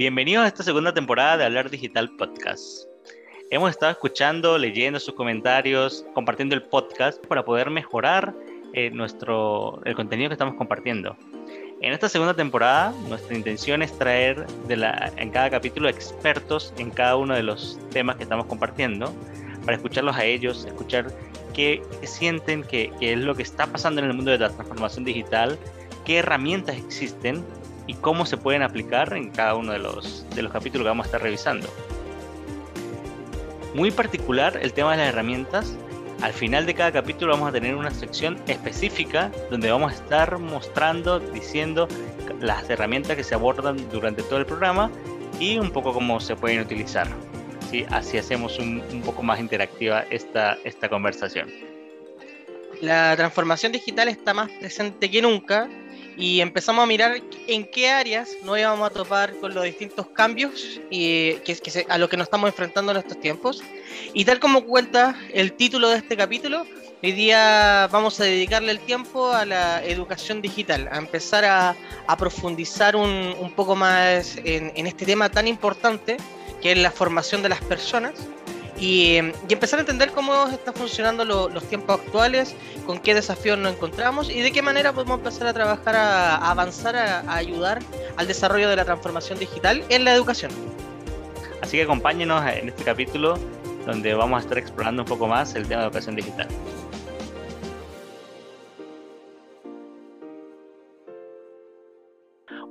Bienvenidos 0.00 0.44
a 0.44 0.46
esta 0.46 0.62
segunda 0.62 0.94
temporada 0.94 1.36
de 1.36 1.44
Hablar 1.44 1.68
Digital 1.68 2.08
Podcast. 2.16 2.86
Hemos 3.50 3.68
estado 3.68 3.92
escuchando, 3.92 4.56
leyendo 4.56 4.98
sus 4.98 5.12
comentarios, 5.12 6.06
compartiendo 6.14 6.54
el 6.54 6.62
podcast 6.62 7.22
para 7.26 7.44
poder 7.44 7.68
mejorar 7.68 8.34
eh, 8.72 8.88
nuestro, 8.92 9.82
el 9.84 9.94
contenido 9.94 10.30
que 10.30 10.32
estamos 10.36 10.54
compartiendo. 10.54 11.18
En 11.82 11.92
esta 11.92 12.08
segunda 12.08 12.32
temporada, 12.32 12.94
nuestra 13.10 13.36
intención 13.36 13.82
es 13.82 13.92
traer 13.98 14.46
en 14.70 15.30
cada 15.32 15.50
capítulo 15.50 15.90
expertos 15.90 16.72
en 16.78 16.88
cada 16.88 17.16
uno 17.16 17.34
de 17.34 17.42
los 17.42 17.78
temas 17.90 18.16
que 18.16 18.22
estamos 18.22 18.46
compartiendo, 18.46 19.12
para 19.66 19.76
escucharlos 19.76 20.16
a 20.16 20.24
ellos, 20.24 20.64
escuchar 20.64 21.12
qué, 21.52 21.82
sienten, 22.04 22.62
qué, 22.62 22.90
qué, 22.98 23.12
es 23.12 23.18
lo 23.18 23.34
que 23.34 23.42
está 23.42 23.66
pasando 23.66 24.00
en 24.00 24.06
el 24.06 24.14
mundo 24.14 24.30
de 24.30 24.38
la 24.38 24.48
transformación 24.48 25.04
digital, 25.04 25.58
qué 26.06 26.20
herramientas 26.20 26.78
existen 26.78 27.44
y 27.90 27.94
cómo 27.94 28.24
se 28.24 28.36
pueden 28.36 28.62
aplicar 28.62 29.12
en 29.14 29.30
cada 29.30 29.56
uno 29.56 29.72
de 29.72 29.80
los, 29.80 30.24
de 30.32 30.42
los 30.42 30.52
capítulos 30.52 30.84
que 30.84 30.90
vamos 30.90 31.06
a 31.06 31.08
estar 31.08 31.20
revisando. 31.20 31.68
Muy 33.74 33.90
particular 33.90 34.60
el 34.62 34.72
tema 34.72 34.92
de 34.92 34.98
las 34.98 35.08
herramientas. 35.08 35.74
Al 36.22 36.32
final 36.32 36.66
de 36.66 36.74
cada 36.74 36.92
capítulo 36.92 37.32
vamos 37.32 37.48
a 37.48 37.52
tener 37.52 37.74
una 37.74 37.90
sección 37.90 38.38
específica 38.46 39.32
donde 39.50 39.72
vamos 39.72 39.90
a 39.90 39.96
estar 39.96 40.38
mostrando, 40.38 41.18
diciendo 41.18 41.88
las 42.40 42.70
herramientas 42.70 43.16
que 43.16 43.24
se 43.24 43.34
abordan 43.34 43.76
durante 43.90 44.22
todo 44.22 44.38
el 44.38 44.46
programa 44.46 44.88
y 45.40 45.58
un 45.58 45.72
poco 45.72 45.92
cómo 45.92 46.20
se 46.20 46.36
pueden 46.36 46.60
utilizar. 46.60 47.08
¿sí? 47.72 47.86
Así 47.90 48.18
hacemos 48.18 48.60
un, 48.60 48.84
un 48.92 49.02
poco 49.02 49.24
más 49.24 49.40
interactiva 49.40 50.04
esta, 50.10 50.58
esta 50.62 50.88
conversación. 50.88 51.48
La 52.80 53.16
transformación 53.16 53.72
digital 53.72 54.06
está 54.06 54.32
más 54.32 54.48
presente 54.60 55.10
que 55.10 55.20
nunca 55.20 55.68
y 56.20 56.42
empezamos 56.42 56.82
a 56.82 56.86
mirar 56.86 57.22
en 57.46 57.64
qué 57.64 57.88
áreas 57.88 58.36
nos 58.44 58.58
íbamos 58.58 58.86
a 58.86 58.92
topar 58.92 59.34
con 59.40 59.54
los 59.54 59.64
distintos 59.64 60.06
cambios 60.08 60.78
y 60.90 61.32
que, 61.36 61.56
que 61.56 61.86
a 61.88 61.96
lo 61.96 62.10
que 62.10 62.18
nos 62.18 62.26
estamos 62.26 62.48
enfrentando 62.50 62.92
en 62.92 62.98
estos 62.98 63.18
tiempos. 63.18 63.62
Y 64.12 64.26
tal 64.26 64.38
como 64.38 64.66
cuenta 64.66 65.18
el 65.32 65.54
título 65.54 65.88
de 65.88 65.96
este 65.96 66.18
capítulo, 66.18 66.66
hoy 67.02 67.12
día 67.12 67.88
vamos 67.90 68.20
a 68.20 68.24
dedicarle 68.24 68.70
el 68.72 68.80
tiempo 68.80 69.32
a 69.32 69.46
la 69.46 69.82
educación 69.82 70.42
digital, 70.42 70.90
a 70.92 70.98
empezar 70.98 71.46
a, 71.46 71.74
a 72.06 72.16
profundizar 72.18 72.96
un, 72.96 73.34
un, 73.40 73.50
poco 73.52 73.74
más 73.74 74.36
en, 74.44 74.72
en 74.76 74.86
este 74.86 75.06
tema 75.06 75.30
tan 75.30 75.48
importante 75.48 76.18
que 76.60 76.72
es 76.72 76.78
la 76.78 76.90
formación 76.90 77.42
de 77.42 77.48
las 77.48 77.64
personas 77.64 78.12
y, 78.80 79.16
empezar 79.48 79.78
a 79.78 79.82
entender 79.82 80.10
cómo 80.12 80.46
están 80.46 80.74
funcionando 80.74 81.24
lo, 81.24 81.48
los 81.48 81.64
tiempos 81.64 82.00
actuales, 82.00 82.56
con 82.86 82.98
qué 82.98 83.14
desafíos 83.14 83.58
nos 83.58 83.74
encontramos 83.74 84.30
y 84.30 84.40
de 84.40 84.50
qué 84.50 84.62
manera 84.62 84.92
podemos 84.92 85.18
empezar 85.18 85.46
a 85.46 85.52
trabajar, 85.52 85.94
a, 85.96 86.36
a 86.36 86.50
avanzar, 86.50 86.96
a, 86.96 87.20
a, 87.20 87.36
ayudar 87.36 87.80
al 88.16 88.26
desarrollo 88.26 88.68
de 88.68 88.76
la 88.76 88.84
transformación 88.84 89.38
digital 89.38 89.84
en 89.90 90.04
la 90.04 90.14
educación. 90.14 90.50
Así 91.60 91.76
que 91.76 91.82
acompáñenos 91.82 92.42
en 92.52 92.70
este 92.70 92.82
capítulo 92.82 93.38
donde 93.86 94.14
vamos 94.14 94.38
a 94.38 94.40
estar 94.42 94.58
explorando 94.58 95.02
un 95.02 95.08
poco 95.08 95.26
más 95.26 95.54
el 95.54 95.66
tema 95.68 95.82
de 95.82 95.86
educación 95.86 96.16
digital. 96.16 96.48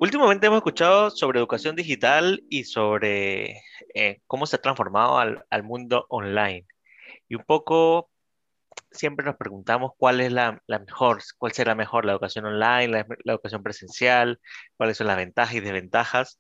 Últimamente 0.02 0.48
hemos 0.48 0.60
escuchado 0.60 1.10
sobre 1.12 1.40
educación 1.40 1.76
digital 1.76 2.42
y 2.50 2.64
sobre 2.64 3.64
eh, 3.94 4.22
cómo 4.28 4.46
se 4.46 4.56
ha 4.56 4.62
transformado 4.62 5.18
al, 5.18 5.64
mundo 5.64 6.06
online. 6.10 6.66
Y 7.28 7.36
un 7.36 7.44
poco 7.44 8.10
siempre 8.92 9.26
nos 9.26 9.36
preguntamos 9.36 9.92
cuál 9.98 10.22
es 10.22 10.32
la, 10.32 10.62
mejor, 10.68 11.22
cuál 11.38 11.52
será 11.54 11.76
mejor, 11.76 12.06
la 12.06 12.14
educación 12.14 12.46
online, 12.46 12.88
la, 12.88 13.34
educación 13.34 13.62
presencial, 13.62 14.40
cuáles 14.78 14.98
son 14.98 15.08
las 15.08 15.18
ventajas 15.18 15.56
y 15.56 15.60
desventajas 15.60 16.40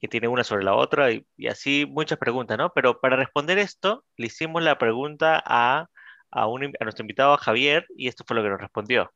que 0.00 0.08
tiene 0.08 0.28
una 0.28 0.44
sobre 0.44 0.64
la 0.64 0.74
otra 0.74 1.12
y, 1.12 1.26
así 1.48 1.86
muchas 1.86 2.18
preguntas, 2.18 2.56
¿no? 2.56 2.72
Pero 2.74 3.00
para 3.00 3.16
responder 3.16 3.58
esto, 3.58 4.04
le 4.16 4.28
hicimos 4.28 4.62
la 4.62 4.78
pregunta 4.78 5.42
a, 5.44 5.88
un, 6.48 6.64
a 6.80 6.84
nuestro 6.84 7.02
invitado 7.02 7.36
Javier 7.36 7.86
y 7.96 8.08
esto 8.08 8.24
fue 8.26 8.36
lo 8.36 8.42
que 8.42 8.48
nos 8.48 8.60
respondió. 8.60 9.12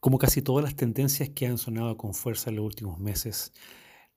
Como 0.00 0.18
casi 0.18 0.42
todas 0.42 0.62
las 0.62 0.76
tendencias 0.76 1.30
que 1.30 1.46
han 1.46 1.58
sonado 1.58 1.96
con 1.96 2.14
fuerza 2.14 2.50
en 2.50 2.56
los 2.56 2.64
últimos 2.64 2.98
meses, 2.98 3.52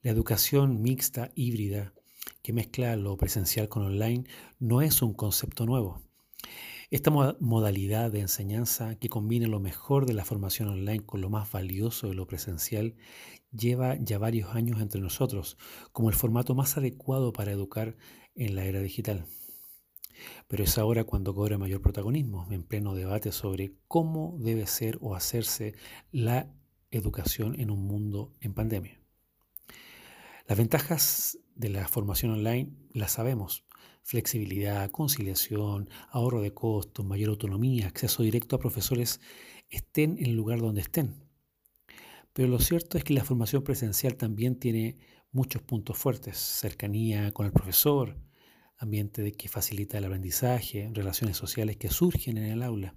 la 0.01 0.11
educación 0.11 0.81
mixta 0.81 1.31
híbrida 1.35 1.93
que 2.41 2.53
mezcla 2.53 2.95
lo 2.95 3.17
presencial 3.17 3.69
con 3.69 3.83
online 3.83 4.25
no 4.59 4.81
es 4.81 5.01
un 5.01 5.13
concepto 5.13 5.65
nuevo. 5.65 6.01
Esta 6.91 7.11
modalidad 7.11 8.11
de 8.11 8.21
enseñanza 8.21 8.95
que 8.95 9.09
combina 9.09 9.47
lo 9.47 9.59
mejor 9.59 10.05
de 10.05 10.13
la 10.13 10.25
formación 10.25 10.69
online 10.69 11.05
con 11.05 11.21
lo 11.21 11.29
más 11.29 11.51
valioso 11.51 12.07
de 12.07 12.15
lo 12.15 12.27
presencial 12.27 12.95
lleva 13.51 13.95
ya 13.99 14.17
varios 14.17 14.55
años 14.55 14.81
entre 14.81 14.99
nosotros 14.99 15.57
como 15.91 16.09
el 16.09 16.15
formato 16.15 16.55
más 16.55 16.77
adecuado 16.77 17.31
para 17.31 17.51
educar 17.51 17.95
en 18.35 18.55
la 18.55 18.65
era 18.65 18.81
digital. 18.81 19.25
Pero 20.47 20.63
es 20.63 20.77
ahora 20.77 21.03
cuando 21.03 21.33
cobra 21.33 21.57
mayor 21.57 21.81
protagonismo, 21.81 22.47
en 22.51 22.63
pleno 22.63 22.95
debate 22.95 23.31
sobre 23.31 23.73
cómo 23.87 24.35
debe 24.39 24.67
ser 24.67 24.97
o 25.01 25.15
hacerse 25.15 25.75
la 26.11 26.51
educación 26.91 27.59
en 27.59 27.71
un 27.71 27.85
mundo 27.85 28.33
en 28.41 28.53
pandemia. 28.53 28.99
Las 30.47 30.57
ventajas 30.57 31.37
de 31.55 31.69
la 31.69 31.87
formación 31.87 32.31
online 32.31 32.71
las 32.93 33.11
sabemos. 33.13 33.65
Flexibilidad, 34.01 34.89
conciliación, 34.89 35.89
ahorro 36.09 36.41
de 36.41 36.53
costos, 36.53 37.05
mayor 37.05 37.29
autonomía, 37.29 37.87
acceso 37.87 38.23
directo 38.23 38.55
a 38.55 38.59
profesores 38.59 39.21
estén 39.69 40.17
en 40.17 40.25
el 40.27 40.35
lugar 40.35 40.59
donde 40.59 40.81
estén. 40.81 41.23
Pero 42.33 42.47
lo 42.47 42.59
cierto 42.59 42.97
es 42.97 43.03
que 43.03 43.13
la 43.13 43.23
formación 43.23 43.63
presencial 43.63 44.15
también 44.15 44.57
tiene 44.57 44.97
muchos 45.31 45.61
puntos 45.61 45.97
fuertes. 45.97 46.37
Cercanía 46.37 47.31
con 47.31 47.45
el 47.45 47.51
profesor, 47.51 48.17
ambiente 48.79 49.31
que 49.33 49.49
facilita 49.49 49.97
el 49.97 50.05
aprendizaje, 50.05 50.89
relaciones 50.93 51.37
sociales 51.37 51.77
que 51.77 51.89
surgen 51.89 52.37
en 52.37 52.45
el 52.45 52.63
aula. 52.63 52.95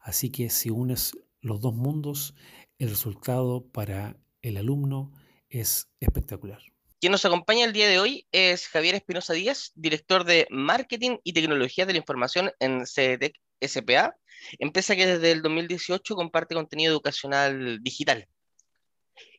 Así 0.00 0.30
que 0.30 0.50
si 0.50 0.70
unes 0.70 1.12
los 1.40 1.60
dos 1.60 1.74
mundos, 1.74 2.34
el 2.78 2.88
resultado 2.88 3.64
para 3.66 4.16
el 4.42 4.56
alumno 4.56 5.12
es 5.48 5.88
espectacular. 6.00 6.60
Quien 7.00 7.12
nos 7.12 7.24
acompaña 7.24 7.64
el 7.64 7.72
día 7.72 7.88
de 7.88 7.98
hoy 7.98 8.26
es 8.32 8.68
Javier 8.68 8.94
Espinosa 8.94 9.32
Díaz, 9.32 9.72
director 9.74 10.24
de 10.24 10.46
Marketing 10.50 11.18
y 11.24 11.32
Tecnología 11.32 11.86
de 11.86 11.92
la 11.92 11.98
Información 11.98 12.52
en 12.58 12.86
CEDEC 12.86 13.34
SPA, 13.66 14.16
empresa 14.58 14.96
que 14.96 15.06
desde 15.06 15.32
el 15.32 15.42
2018 15.42 16.14
comparte 16.14 16.54
contenido 16.54 16.92
educacional 16.92 17.78
digital. 17.82 18.28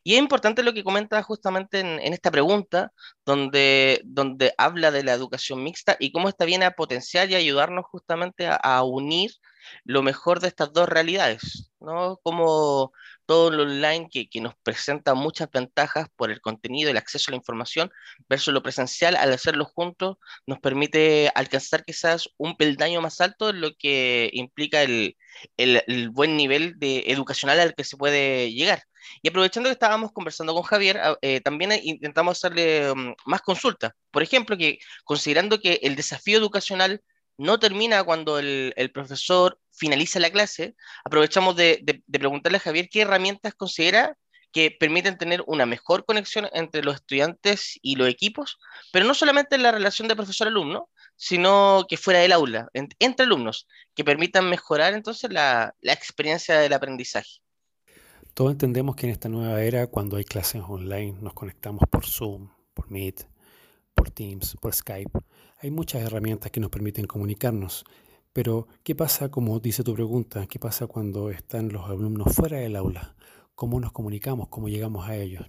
Y 0.04 0.14
es 0.14 0.18
importante 0.18 0.62
lo 0.62 0.72
que 0.72 0.84
comenta 0.84 1.22
justamente 1.22 1.80
en, 1.80 2.00
en, 2.00 2.12
esta 2.12 2.30
pregunta, 2.30 2.92
donde, 3.24 4.00
donde 4.04 4.52
habla 4.58 4.90
de 4.90 5.04
la 5.04 5.12
educación 5.12 5.62
mixta 5.62 5.96
y 6.00 6.10
cómo 6.12 6.28
esta 6.28 6.44
viene 6.44 6.64
a 6.64 6.72
potenciar 6.72 7.30
y 7.30 7.36
ayudarnos 7.36 7.84
justamente 7.86 8.48
a, 8.48 8.82
unir 8.82 9.30
lo 9.84 10.02
mejor 10.02 10.40
de 10.40 10.48
estas 10.48 10.72
dos 10.72 10.88
realidades, 10.88 11.70
¿no? 11.80 12.18
Como 12.24 12.92
todo 13.26 13.50
lo 13.50 13.62
online 13.64 14.08
que, 14.10 14.28
que, 14.28 14.40
nos 14.40 14.54
presenta 14.62 15.14
muchas 15.14 15.50
ventajas 15.50 16.08
por 16.16 16.30
el 16.30 16.40
contenido, 16.40 16.90
el 16.90 16.96
acceso 16.96 17.30
a 17.30 17.32
la 17.32 17.36
información, 17.36 17.90
versus 18.28 18.52
lo 18.54 18.62
presencial, 18.62 19.16
al 19.16 19.32
hacerlo 19.32 19.64
juntos, 19.64 20.16
nos 20.46 20.58
permite 20.60 21.30
alcanzar 21.34 21.84
quizás 21.84 22.28
un 22.36 22.56
peldaño 22.56 23.00
más 23.00 23.20
alto 23.20 23.52
lo 23.52 23.74
que 23.78 24.30
implica 24.32 24.82
el, 24.82 25.16
el, 25.56 25.82
el 25.86 26.10
buen 26.10 26.36
nivel 26.36 26.78
de 26.78 27.04
educacional 27.08 27.60
al 27.60 27.74
que 27.74 27.84
se 27.84 27.96
puede 27.96 28.52
llegar. 28.52 28.82
Y 29.22 29.28
aprovechando 29.28 29.68
que 29.68 29.74
estábamos 29.74 30.12
conversando 30.12 30.54
con 30.54 30.62
Javier, 30.62 31.00
eh, 31.22 31.40
también 31.40 31.72
intentamos 31.82 32.38
hacerle 32.38 32.90
um, 32.92 33.14
más 33.26 33.42
consultas. 33.42 33.92
Por 34.10 34.22
ejemplo, 34.22 34.56
que 34.56 34.78
considerando 35.04 35.60
que 35.60 35.80
el 35.82 35.96
desafío 35.96 36.38
educacional 36.38 37.02
no 37.36 37.58
termina 37.58 38.04
cuando 38.04 38.38
el, 38.38 38.72
el 38.76 38.92
profesor 38.92 39.58
finaliza 39.72 40.20
la 40.20 40.30
clase, 40.30 40.76
aprovechamos 41.04 41.56
de, 41.56 42.02
preguntarle 42.10 42.58
a 42.58 42.60
Javier 42.60 42.88
qué 42.90 43.02
herramientas 43.02 43.54
considera 43.54 44.16
que 44.52 44.70
permiten 44.70 45.16
tener 45.16 45.42
una 45.46 45.64
mejor 45.64 46.04
conexión 46.04 46.46
entre 46.52 46.82
los 46.82 46.96
estudiantes 46.96 47.78
y 47.80 47.96
los 47.96 48.08
equipos, 48.08 48.58
pero 48.92 49.06
no 49.06 49.14
solamente 49.14 49.56
en 49.56 49.62
la 49.62 49.72
relación 49.72 50.08
de 50.08 50.16
profesor-alumno, 50.16 50.90
sino 51.16 51.86
que 51.88 51.96
fuera 51.96 52.20
del 52.20 52.32
aula, 52.32 52.68
en, 52.74 52.88
entre 52.98 53.24
alumnos, 53.24 53.66
que 53.94 54.04
permitan 54.04 54.50
mejorar 54.50 54.92
entonces 54.92 55.32
la, 55.32 55.74
la 55.80 55.92
experiencia 55.94 56.58
del 56.58 56.74
aprendizaje. 56.74 57.40
Todos 58.34 58.52
entendemos 58.52 58.96
que 58.96 59.06
en 59.06 59.12
esta 59.12 59.28
nueva 59.28 59.62
era, 59.62 59.86
cuando 59.86 60.16
hay 60.16 60.24
clases 60.24 60.62
online, 60.66 61.16
nos 61.20 61.32
conectamos 61.32 61.82
por 61.90 62.06
Zoom, 62.06 62.50
por 62.74 62.90
Meet, 62.90 63.26
por 63.94 64.10
Teams, 64.10 64.56
por 64.60 64.74
Skype. 64.74 65.18
Hay 65.60 65.70
muchas 65.70 66.02
herramientas 66.02 66.50
que 66.50 66.60
nos 66.60 66.70
permiten 66.70 67.06
comunicarnos. 67.06 67.84
Pero, 68.32 68.66
¿qué 68.82 68.94
pasa, 68.94 69.30
como 69.30 69.60
dice 69.60 69.84
tu 69.84 69.94
pregunta, 69.94 70.46
qué 70.46 70.58
pasa 70.58 70.86
cuando 70.86 71.30
están 71.30 71.68
los 71.68 71.88
alumnos 71.88 72.34
fuera 72.34 72.58
del 72.58 72.76
aula? 72.76 73.14
¿Cómo 73.54 73.78
nos 73.80 73.92
comunicamos? 73.92 74.48
¿Cómo 74.48 74.68
llegamos 74.68 75.08
a 75.08 75.16
ellos? 75.16 75.46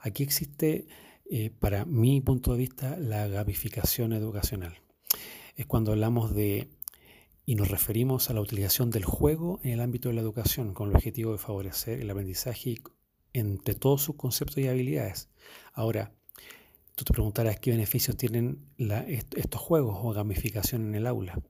Aquí 0.00 0.22
existe, 0.22 0.86
eh, 1.30 1.50
para 1.50 1.84
mi 1.84 2.20
punto 2.20 2.52
de 2.52 2.58
vista, 2.58 2.96
la 2.96 3.28
gamificación 3.28 4.12
educacional. 4.12 4.78
Es 5.56 5.66
cuando 5.66 5.92
hablamos 5.92 6.34
de 6.34 6.70
y 7.44 7.54
nos 7.54 7.70
referimos 7.70 8.28
a 8.28 8.34
la 8.34 8.42
utilización 8.42 8.90
del 8.90 9.04
juego 9.04 9.58
en 9.62 9.72
el 9.72 9.80
ámbito 9.80 10.08
de 10.10 10.14
la 10.14 10.20
educación 10.20 10.74
con 10.74 10.90
el 10.90 10.96
objetivo 10.96 11.32
de 11.32 11.38
favorecer 11.38 12.00
el 12.00 12.10
aprendizaje 12.10 12.76
entre 13.32 13.74
todos 13.74 14.02
sus 14.02 14.16
conceptos 14.16 14.58
y 14.58 14.68
habilidades. 14.68 15.30
Ahora, 15.72 16.12
Tú 16.98 17.04
te 17.04 17.12
preguntarás 17.12 17.60
qué 17.60 17.70
beneficios 17.70 18.16
tienen 18.16 18.58
estos 19.36 19.60
juegos 19.60 20.00
o 20.02 20.12
gamificación 20.12 20.88
en 20.88 20.96
el 20.96 21.06
aula. 21.06 21.40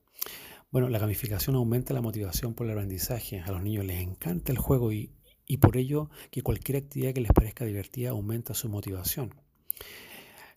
Bueno, 0.71 0.87
la 0.89 0.99
gamificación 0.99 1.55
aumenta 1.55 1.95
la 1.95 2.01
motivación 2.01 2.53
por 2.53 2.67
el 2.67 2.73
aprendizaje. 2.73 3.39
A 3.39 3.51
los 3.51 3.63
niños 3.63 3.85
les 3.85 4.01
encanta 4.01 4.51
el 4.51 4.59
juego 4.59 4.91
y, 4.91 5.11
y 5.47 5.57
por 5.57 5.77
ello 5.77 6.11
que 6.29 6.43
cualquier 6.43 6.77
actividad 6.77 7.13
que 7.13 7.21
les 7.21 7.31
parezca 7.31 7.65
divertida 7.65 8.11
aumenta 8.11 8.53
su 8.53 8.69
motivación. 8.69 9.33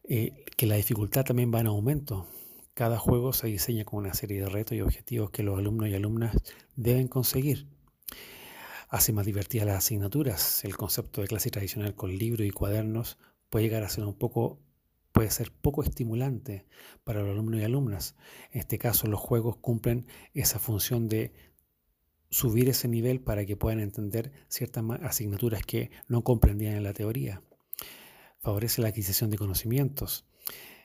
Eh, 0.04 0.44
que 0.56 0.66
la 0.66 0.74
dificultad 0.74 1.24
también 1.24 1.50
va 1.54 1.60
en 1.60 1.68
aumento. 1.68 2.26
Cada 2.74 2.98
juego 2.98 3.32
se 3.32 3.46
diseña 3.46 3.86
con 3.86 4.00
una 4.00 4.12
serie 4.12 4.40
de 4.40 4.50
retos 4.50 4.76
y 4.76 4.82
objetivos 4.82 5.30
que 5.30 5.42
los 5.42 5.58
alumnos 5.58 5.88
y 5.88 5.94
alumnas 5.94 6.36
deben 6.76 7.08
conseguir. 7.08 7.66
Hace 8.90 9.14
más 9.14 9.24
divertidas 9.24 9.66
las 9.66 9.78
asignaturas. 9.78 10.62
El 10.64 10.76
concepto 10.76 11.22
de 11.22 11.28
clase 11.28 11.50
tradicional 11.50 11.94
con 11.94 12.14
libros 12.14 12.46
y 12.46 12.50
cuadernos 12.50 13.16
puede 13.48 13.64
llegar 13.64 13.82
a 13.82 13.88
ser 13.88 14.04
un 14.04 14.14
poco 14.14 14.60
puede 15.12 15.30
ser 15.30 15.52
poco 15.52 15.82
estimulante 15.82 16.66
para 17.04 17.20
los 17.20 17.30
alumnos 17.30 17.60
y 17.60 17.64
alumnas. 17.64 18.16
En 18.50 18.60
este 18.60 18.78
caso, 18.78 19.06
los 19.06 19.20
juegos 19.20 19.56
cumplen 19.56 20.06
esa 20.34 20.58
función 20.58 21.08
de 21.08 21.32
subir 22.30 22.70
ese 22.70 22.88
nivel 22.88 23.20
para 23.20 23.44
que 23.44 23.56
puedan 23.56 23.80
entender 23.80 24.32
ciertas 24.48 24.84
asignaturas 25.02 25.62
que 25.62 25.90
no 26.08 26.24
comprendían 26.24 26.74
en 26.74 26.82
la 26.82 26.94
teoría. 26.94 27.42
Favorece 28.40 28.80
la 28.82 28.88
adquisición 28.88 29.30
de 29.30 29.38
conocimientos. 29.38 30.24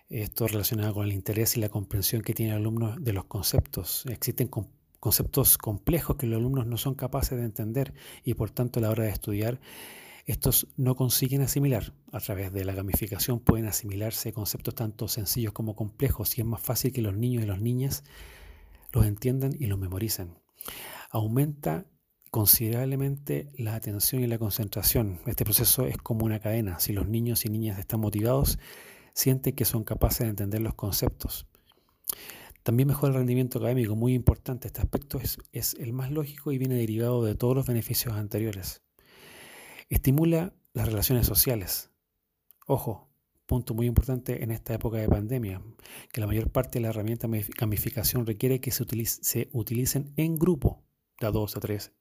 Esto 0.09 0.47
relacionado 0.47 0.93
con 0.93 1.05
el 1.05 1.13
interés 1.13 1.57
y 1.57 1.61
la 1.61 1.69
comprensión 1.69 2.21
que 2.21 2.33
tienen 2.33 2.55
los 2.55 2.61
alumnos 2.61 3.03
de 3.03 3.13
los 3.13 3.25
conceptos. 3.25 4.05
Existen 4.07 4.49
conceptos 4.99 5.57
complejos 5.57 6.17
que 6.17 6.27
los 6.27 6.37
alumnos 6.37 6.67
no 6.67 6.77
son 6.77 6.95
capaces 6.95 7.37
de 7.37 7.45
entender 7.45 7.93
y 8.23 8.33
por 8.33 8.51
tanto 8.51 8.79
a 8.79 8.83
la 8.83 8.89
hora 8.89 9.05
de 9.05 9.09
estudiar 9.09 9.59
estos 10.27 10.67
no 10.77 10.95
consiguen 10.95 11.41
asimilar. 11.41 11.93
A 12.11 12.19
través 12.19 12.53
de 12.53 12.63
la 12.63 12.73
gamificación 12.73 13.39
pueden 13.39 13.65
asimilarse 13.65 14.31
conceptos 14.33 14.75
tanto 14.75 15.07
sencillos 15.07 15.53
como 15.53 15.75
complejos 15.75 16.37
y 16.37 16.41
es 16.41 16.47
más 16.47 16.61
fácil 16.61 16.93
que 16.93 17.01
los 17.01 17.15
niños 17.15 17.43
y 17.43 17.47
las 17.47 17.61
niñas 17.61 18.03
los 18.93 19.05
entiendan 19.05 19.55
y 19.59 19.65
los 19.65 19.79
memoricen 19.79 20.35
aumenta 21.09 21.85
considerablemente 22.31 23.49
la 23.57 23.75
atención 23.75 24.23
y 24.23 24.27
la 24.27 24.37
concentración. 24.37 25.19
Este 25.25 25.45
proceso 25.45 25.85
es 25.85 25.97
como 25.97 26.25
una 26.25 26.39
cadena. 26.39 26.79
Si 26.79 26.93
los 26.93 27.07
niños 27.07 27.45
y 27.45 27.49
niñas 27.49 27.79
están 27.79 27.99
motivados, 27.99 28.59
sienten 29.13 29.55
que 29.55 29.65
son 29.65 29.83
capaces 29.83 30.19
de 30.19 30.29
entender 30.29 30.61
los 30.61 30.75
conceptos. 30.75 31.47
También 32.63 32.87
mejora 32.87 33.13
el 33.13 33.19
rendimiento 33.19 33.59
académico, 33.59 33.95
muy 33.95 34.13
importante. 34.13 34.67
Este 34.67 34.81
aspecto 34.81 35.19
es, 35.19 35.37
es 35.53 35.73
el 35.75 35.93
más 35.93 36.11
lógico 36.11 36.51
y 36.51 36.57
viene 36.57 36.75
derivado 36.75 37.23
de 37.23 37.35
todos 37.35 37.55
los 37.55 37.65
beneficios 37.65 38.13
anteriores. 38.13 38.81
Estimula 39.89 40.53
las 40.73 40.87
relaciones 40.87 41.25
sociales. 41.27 41.91
Ojo, 42.65 43.07
punto 43.45 43.73
muy 43.73 43.85
importante 43.85 44.43
en 44.43 44.51
esta 44.51 44.73
época 44.73 44.97
de 44.97 45.07
pandemia, 45.07 45.61
que 46.11 46.19
la 46.19 46.27
mayor 46.27 46.51
parte 46.51 46.79
de 46.79 46.81
la 46.81 46.89
herramienta 46.89 47.29
gamificación 47.57 48.25
requiere 48.25 48.59
que 48.59 48.71
se, 48.71 48.85
se 49.05 49.49
utilicen 49.53 50.11
en 50.17 50.35
grupo 50.35 50.83
de 51.21 51.27
a 51.27 51.31
dos 51.31 51.55
a 51.55 51.61
tres. 51.61 51.93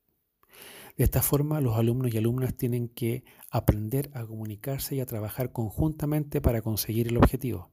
De 0.96 1.04
esta 1.04 1.22
forma, 1.22 1.60
los 1.60 1.76
alumnos 1.76 2.12
y 2.12 2.18
alumnas 2.18 2.56
tienen 2.56 2.88
que 2.88 3.22
aprender 3.50 4.10
a 4.14 4.26
comunicarse 4.26 4.96
y 4.96 5.00
a 5.00 5.06
trabajar 5.06 5.52
conjuntamente 5.52 6.40
para 6.40 6.62
conseguir 6.62 7.06
el 7.06 7.18
objetivo. 7.18 7.70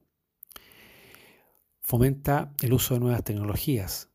Fomenta 1.81 2.53
el 2.61 2.73
uso 2.73 2.93
de 2.93 2.99
nuevas 2.99 3.23
tecnologías. 3.23 4.09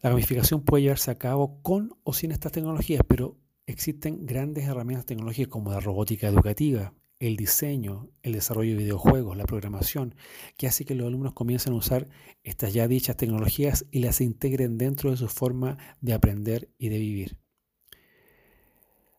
La 0.00 0.08
gamificación 0.08 0.62
puede 0.62 0.84
llevarse 0.84 1.10
a 1.10 1.18
cabo 1.18 1.60
con 1.60 1.98
o 2.02 2.14
sin 2.14 2.30
estas 2.30 2.52
tecnologías, 2.52 3.02
pero 3.06 3.36
existen 3.68 4.24
grandes 4.24 4.64
herramientas 4.64 5.04
tecnológicas 5.04 5.52
como 5.52 5.70
la 5.70 5.78
robótica 5.78 6.26
educativa, 6.26 6.94
el 7.18 7.36
diseño, 7.36 8.08
el 8.22 8.32
desarrollo 8.32 8.70
de 8.70 8.82
videojuegos, 8.82 9.36
la 9.36 9.44
programación, 9.44 10.14
que 10.56 10.66
hace 10.66 10.86
que 10.86 10.94
los 10.94 11.06
alumnos 11.06 11.34
comiencen 11.34 11.74
a 11.74 11.76
usar 11.76 12.08
estas 12.42 12.72
ya 12.72 12.88
dichas 12.88 13.18
tecnologías 13.18 13.84
y 13.90 13.98
las 13.98 14.22
integren 14.22 14.78
dentro 14.78 15.10
de 15.10 15.18
su 15.18 15.28
forma 15.28 15.76
de 16.00 16.14
aprender 16.14 16.70
y 16.78 16.88
de 16.88 16.98
vivir. 16.98 17.38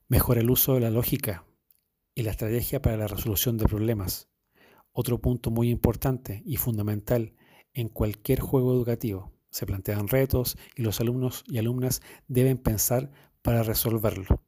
Mejora 0.08 0.42
el 0.42 0.50
uso 0.50 0.74
de 0.74 0.80
la 0.80 0.90
lógica 0.90 1.46
y 2.16 2.24
la 2.24 2.32
estrategia 2.32 2.82
para 2.82 2.98
la 2.98 3.08
resolución 3.08 3.60
de 3.60 3.66
problemas. 3.66 4.30
Otro 4.92 5.22
punto 5.22 5.52
muy 5.52 5.70
importante 5.70 6.42
y 6.44 6.56
fundamental 6.56 7.36
en 7.74 7.88
cualquier 7.88 8.40
juego 8.40 8.74
educativo. 8.74 9.32
Se 9.52 9.68
plantean 9.68 10.08
retos 10.08 10.58
y 10.76 10.82
los 10.82 11.00
alumnos 11.02 11.44
y 11.48 11.60
alumnas 11.60 12.02
deben 12.28 12.58
pensar 12.58 13.12
para 13.42 13.64
resolverlo. 13.64 14.42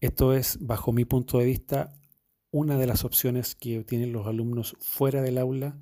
Esto 0.00 0.34
es, 0.34 0.58
bajo 0.60 0.92
mi 0.92 1.04
punto 1.04 1.38
de 1.38 1.46
vista, 1.46 1.92
una 2.50 2.76
de 2.76 2.86
las 2.86 3.04
opciones 3.04 3.54
que 3.54 3.84
tienen 3.84 4.12
los 4.12 4.26
alumnos 4.26 4.76
fuera 4.80 5.22
del 5.22 5.38
aula 5.38 5.76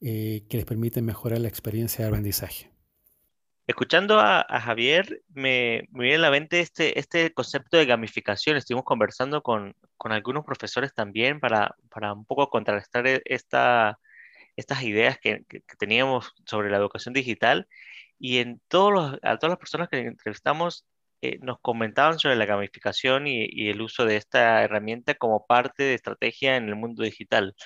eh, 0.00 0.44
que 0.48 0.56
les 0.56 0.66
permiten 0.66 1.04
mejorar 1.04 1.40
la 1.40 1.48
experiencia 1.48 2.04
de 2.04 2.08
aprendizaje. 2.08 2.72
Escuchando 3.68 4.18
a, 4.18 4.44
Javier, 4.60 5.22
me, 5.32 5.88
viene 5.90 6.16
a 6.16 6.18
la 6.18 6.30
mente 6.30 6.60
este, 6.60 6.98
este 6.98 7.32
concepto 7.32 7.76
de 7.76 7.86
gamificación. 7.86 8.56
Estuvimos 8.56 8.84
conversando 8.84 9.42
con, 9.42 9.74
algunos 10.00 10.44
profesores 10.44 10.92
también 10.92 11.38
para, 11.38 11.76
para 11.88 12.12
un 12.12 12.26
poco 12.26 12.50
contrarrestar 12.50 13.06
e, 13.06 13.22
esta, 13.24 14.00
estas 14.56 14.82
ideas 14.82 15.18
que, 15.18 15.44
teníamos 15.78 16.32
sobre 16.44 16.70
la 16.70 16.78
educación 16.78 17.14
digital. 17.14 17.68
Y 18.22 18.38
en 18.38 18.62
todos 18.68 18.92
los, 18.92 19.14
a 19.22 19.36
todas 19.38 19.50
las 19.50 19.58
personas 19.58 19.88
que 19.88 19.98
entrevistamos, 19.98 20.86
eh, 21.22 21.38
nos 21.42 21.58
comentaban 21.60 22.20
sobre 22.20 22.36
la 22.36 22.46
gamificación 22.46 23.26
y, 23.26 23.68
el 23.68 23.80
uso 23.82 24.04
de 24.04 24.16
esta 24.16 24.62
herramienta 24.62 25.14
como 25.16 25.44
parte 25.46 25.82
de 25.82 25.94
estrategia 25.94 26.56
en 26.56 26.68
el 26.68 26.76
mundo 26.76 27.02
digital. 27.02 27.56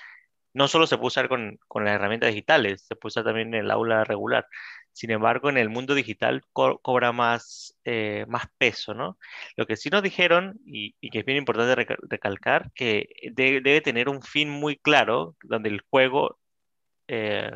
No 0.54 0.68
solo 0.68 0.86
se 0.86 0.96
puede 0.96 1.08
usar 1.08 1.28
con, 1.28 1.58
las 1.84 1.94
herramientas 1.94 2.30
digitales, 2.30 2.86
se 2.88 2.96
puede 2.96 3.10
usar 3.10 3.24
también 3.24 3.54
en 3.54 3.64
el 3.66 3.70
aula 3.70 4.04
regular. 4.04 4.46
Sin 4.92 5.10
embargo, 5.10 5.50
en 5.50 5.58
el 5.58 5.68
mundo 5.68 5.94
digital 5.94 6.42
cobra 6.52 7.12
más, 7.12 7.76
eh, 7.84 8.24
más 8.28 8.46
peso, 8.58 8.94
¿no? 8.94 9.18
Lo 9.56 9.66
que 9.66 9.76
sí 9.76 9.90
nos 9.90 10.02
dijeron, 10.02 10.58
y, 10.64 10.94
que 11.10 11.20
es 11.20 11.24
bien 11.26 11.38
importante 11.38 11.98
recalcar, 12.08 12.72
que 12.74 13.08
debe 13.32 13.80
tener 13.82 14.08
un 14.08 14.22
fin 14.22 14.50
muy 14.50 14.78
claro, 14.78 15.36
donde 15.42 15.68
el 15.70 15.82
juego 15.90 16.38
eh, 17.08 17.50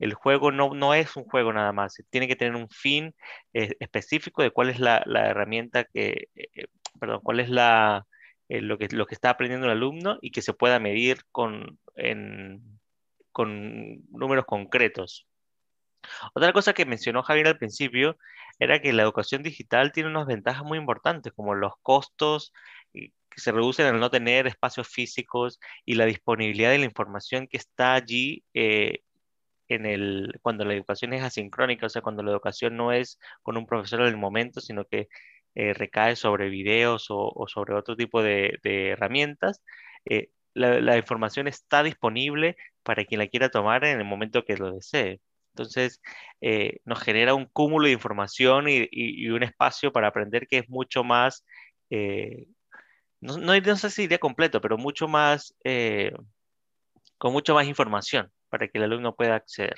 el 0.00 0.14
juego 0.14 0.50
no, 0.50 0.74
no 0.74 0.94
es 0.94 1.14
un 1.16 1.24
juego 1.24 1.52
nada 1.52 1.72
más, 1.72 2.02
tiene 2.10 2.26
que 2.26 2.36
tener 2.36 2.56
un 2.56 2.68
fin 2.70 3.14
eh, 3.52 3.76
específico 3.80 4.42
de 4.42 4.50
cuál 4.50 4.70
es 4.70 4.80
la, 4.80 5.04
herramienta 5.06 5.84
que, 5.84 6.28
eh, 6.34 6.48
eh, 6.54 6.66
perdón, 6.98 7.20
cuál 7.22 7.40
es 7.40 7.50
la, 7.50 8.06
lo, 8.48 8.78
que, 8.78 8.88
lo 8.90 9.06
que 9.06 9.14
está 9.14 9.30
aprendiendo 9.30 9.66
el 9.66 9.72
alumno 9.72 10.18
y 10.22 10.30
que 10.32 10.42
se 10.42 10.54
pueda 10.54 10.80
medir 10.80 11.20
con, 11.30 11.78
con 13.30 14.02
números 14.10 14.46
concretos. 14.46 15.26
Otra 16.34 16.52
cosa 16.54 16.72
que 16.72 16.86
mencionó 16.86 17.22
Javier 17.22 17.48
al 17.48 17.58
principio 17.58 18.16
era 18.58 18.80
que 18.80 18.94
la 18.94 19.02
educación 19.02 19.42
digital 19.42 19.92
tiene 19.92 20.08
unas 20.08 20.26
ventajas 20.26 20.64
muy 20.64 20.78
importantes, 20.78 21.32
como 21.34 21.54
los 21.54 21.74
costos 21.82 22.54
que 22.92 23.12
se 23.40 23.52
reducen 23.52 23.86
al 23.86 24.00
no 24.00 24.10
tener 24.10 24.46
espacios 24.46 24.88
físicos 24.88 25.60
y 25.84 25.94
la 25.94 26.06
disponibilidad 26.06 26.70
de 26.70 26.78
la 26.78 26.86
información 26.86 27.46
que 27.46 27.58
está 27.58 27.94
allí 27.94 28.42
en 29.70 29.86
el, 29.86 30.38
cuando 30.42 30.64
la 30.64 30.74
educación 30.74 31.12
es 31.14 31.22
asincrónica, 31.22 31.86
o 31.86 31.88
sea, 31.88 32.02
cuando 32.02 32.22
la 32.22 32.32
educación 32.32 32.76
no 32.76 32.92
es 32.92 33.18
con 33.42 33.56
un 33.56 33.66
profesor 33.66 34.00
en 34.02 34.08
el 34.08 34.16
momento, 34.16 34.60
sino 34.60 34.84
que 34.86 35.08
eh, 35.54 35.74
recae 35.74 36.16
sobre 36.16 36.48
videos 36.50 37.06
o, 37.10 37.46
sobre 37.48 37.74
otro 37.74 37.96
tipo 37.96 38.22
de, 38.22 38.58
herramientas, 38.64 39.62
eh, 40.04 40.30
la, 40.54 40.96
información 40.96 41.48
está 41.48 41.82
disponible 41.82 42.56
para 42.82 43.04
quien 43.04 43.20
la 43.20 43.28
quiera 43.28 43.50
tomar 43.50 43.84
en 43.84 43.98
el 43.98 44.04
momento 44.04 44.44
que 44.44 44.56
lo 44.56 44.72
desee. 44.72 45.20
Entonces, 45.54 46.00
eh, 46.40 46.80
nos 46.84 47.00
genera 47.00 47.34
un 47.34 47.46
cúmulo 47.46 47.86
de 47.86 47.92
información 47.92 48.66
y, 48.68 49.28
un 49.28 49.42
espacio 49.42 49.92
para 49.92 50.08
aprender 50.08 50.46
que 50.48 50.58
es 50.58 50.68
mucho 50.68 51.04
más, 51.04 51.44
no, 53.20 53.36
no, 53.38 53.76
sé 53.76 53.90
si 53.90 54.02
diría 54.02 54.18
completo, 54.18 54.60
pero 54.60 54.78
mucho 54.78 55.08
más, 55.08 55.54
con 57.18 57.32
mucho 57.32 57.54
más 57.54 57.66
información 57.66 58.32
para 58.50 58.68
que 58.68 58.78
el 58.78 58.84
alumno 58.84 59.16
pueda 59.16 59.36
acceder. 59.36 59.76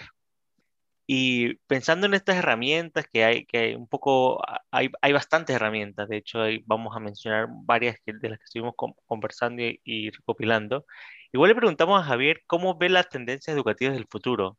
Y 1.07 1.55
pensando 1.67 2.07
en 2.07 2.15
estas 2.15 2.37
herramientas 2.37 3.07
que 3.13 3.25
hay, 3.25 3.45
que 3.45 3.59
hay 3.59 3.75
un 3.75 3.89
poco, 3.89 4.41
hay, 4.71 4.91
hay 5.03 5.13
bastantes 5.13 5.55
herramientas, 5.57 6.09
de 6.09 6.19
hecho 6.19 6.41
vamos 6.65 6.97
a 6.97 7.01
mencionar 7.01 7.49
varias 7.51 7.97
de 8.07 8.29
las 8.29 8.39
que 8.39 8.45
estuvimos 8.45 8.75
conversando 9.07 9.63
y, 9.63 10.11
recopilando. 10.11 10.87
Igual 11.33 11.51
le 11.51 11.57
preguntamos 11.57 12.01
a 12.01 12.05
Javier 12.05 12.43
cómo 12.47 12.79
ve 12.79 12.89
las 12.89 13.09
tendencias 13.09 13.55
educativas 13.55 13.95
del 13.95 14.07
futuro. 14.07 14.59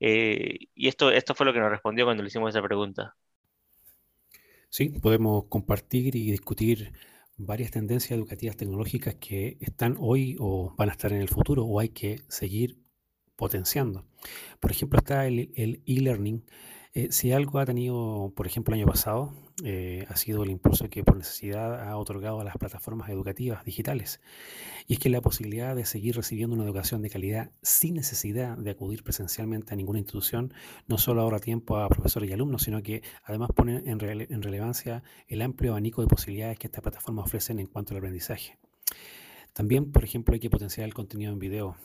Eh, 0.00 0.58
y 0.74 0.88
esto, 0.88 1.10
esto 1.10 1.34
fue 1.34 1.46
lo 1.46 1.52
que 1.52 1.60
nos 1.60 1.70
respondió 1.70 2.04
cuando 2.04 2.22
le 2.22 2.28
hicimos 2.28 2.50
esa 2.50 2.62
pregunta. 2.62 3.14
Sí, 4.68 4.88
podemos 4.88 5.44
compartir 5.48 6.16
y 6.16 6.30
discutir 6.30 6.92
varias 7.36 7.70
tendencias 7.70 8.12
educativas 8.12 8.56
tecnológicas 8.56 9.16
que 9.16 9.58
están 9.60 9.96
hoy 9.98 10.36
o 10.38 10.74
van 10.76 10.88
a 10.88 10.92
estar 10.92 11.12
en 11.12 11.20
el 11.20 11.28
futuro 11.28 11.64
o 11.64 11.80
hay 11.80 11.90
que 11.90 12.20
seguir 12.28 12.78
potenciando. 13.36 14.04
Por 14.60 14.70
ejemplo, 14.70 14.98
está 14.98 15.26
el 15.26 15.82
e-learning. 15.86 16.44
Eh, 16.94 17.08
si 17.10 17.32
algo 17.32 17.58
ha 17.58 17.64
tenido, 17.64 18.34
por 18.36 18.46
ejemplo, 18.46 18.74
el 18.74 18.82
año 18.82 18.90
pasado, 18.90 19.32
eh, 19.64 20.04
ha 20.10 20.16
sido 20.16 20.42
el 20.42 20.50
impulso 20.50 20.90
que 20.90 21.02
por 21.02 21.16
necesidad 21.16 21.88
ha 21.88 21.96
otorgado 21.96 22.40
a 22.40 22.44
las 22.44 22.58
plataformas 22.58 23.08
educativas 23.08 23.64
digitales. 23.64 24.20
Y 24.86 24.94
es 24.94 24.98
que 24.98 25.08
la 25.08 25.22
posibilidad 25.22 25.74
de 25.74 25.86
seguir 25.86 26.16
recibiendo 26.16 26.54
una 26.54 26.64
educación 26.64 27.00
de 27.00 27.08
calidad 27.08 27.50
sin 27.62 27.94
necesidad 27.94 28.58
de 28.58 28.70
acudir 28.70 29.04
presencialmente 29.04 29.72
a 29.72 29.76
ninguna 29.76 30.00
institución 30.00 30.52
no 30.86 30.98
solo 30.98 31.22
ahorra 31.22 31.38
tiempo 31.38 31.78
a 31.78 31.88
profesores 31.88 32.28
y 32.28 32.34
alumnos, 32.34 32.64
sino 32.64 32.82
que 32.82 33.02
además 33.24 33.50
pone 33.54 33.76
en, 33.86 33.98
en 34.02 34.42
relevancia 34.42 35.02
el 35.28 35.40
amplio 35.40 35.70
abanico 35.70 36.02
de 36.02 36.08
posibilidades 36.08 36.58
que 36.58 36.66
estas 36.66 36.82
plataformas 36.82 37.24
ofrecen 37.24 37.58
en 37.58 37.68
cuanto 37.68 37.94
al 37.94 37.98
aprendizaje. 37.98 38.58
También, 39.52 39.92
por 39.92 40.04
ejemplo, 40.04 40.34
hay 40.34 40.40
que 40.40 40.50
potenciar 40.50 40.86
el 40.86 40.94
contenido 40.94 41.32
en 41.32 41.38
video. 41.38 41.76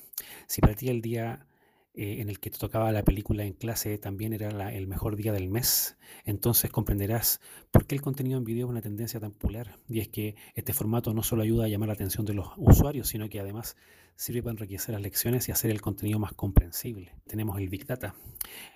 Si 0.47 0.61
para 0.61 0.75
ti 0.75 0.89
el 0.89 1.01
día 1.01 1.47
eh, 1.93 2.21
en 2.21 2.29
el 2.29 2.39
que 2.39 2.51
te 2.51 2.59
tocaba 2.59 2.91
la 2.91 3.03
película 3.03 3.43
en 3.43 3.53
clase 3.53 3.97
también 3.97 4.31
era 4.31 4.71
el 4.71 4.85
mejor 4.85 5.15
día 5.15 5.33
del 5.33 5.49
mes, 5.49 5.97
entonces 6.25 6.69
comprenderás 6.69 7.41
por 7.71 7.87
qué 7.87 7.95
el 7.95 8.01
contenido 8.01 8.37
en 8.37 8.43
video 8.43 8.67
es 8.67 8.71
una 8.71 8.81
tendencia 8.81 9.19
tan 9.19 9.31
popular. 9.31 9.75
Y 9.89 9.99
es 9.99 10.07
que 10.07 10.35
este 10.53 10.73
formato 10.73 11.13
no 11.13 11.23
solo 11.23 11.41
ayuda 11.41 11.65
a 11.65 11.67
llamar 11.67 11.87
la 11.87 11.93
atención 11.93 12.25
de 12.25 12.35
los 12.35 12.49
usuarios, 12.57 13.07
sino 13.07 13.29
que 13.29 13.39
además 13.39 13.75
sirve 14.15 14.43
para 14.43 14.51
enriquecer 14.51 14.93
las 14.93 15.01
lecciones 15.01 15.49
y 15.49 15.51
hacer 15.51 15.71
el 15.71 15.81
contenido 15.81 16.19
más 16.19 16.33
comprensible. 16.33 17.15
Tenemos 17.25 17.57
el 17.59 17.67
Big 17.67 17.85
Data. 17.85 18.15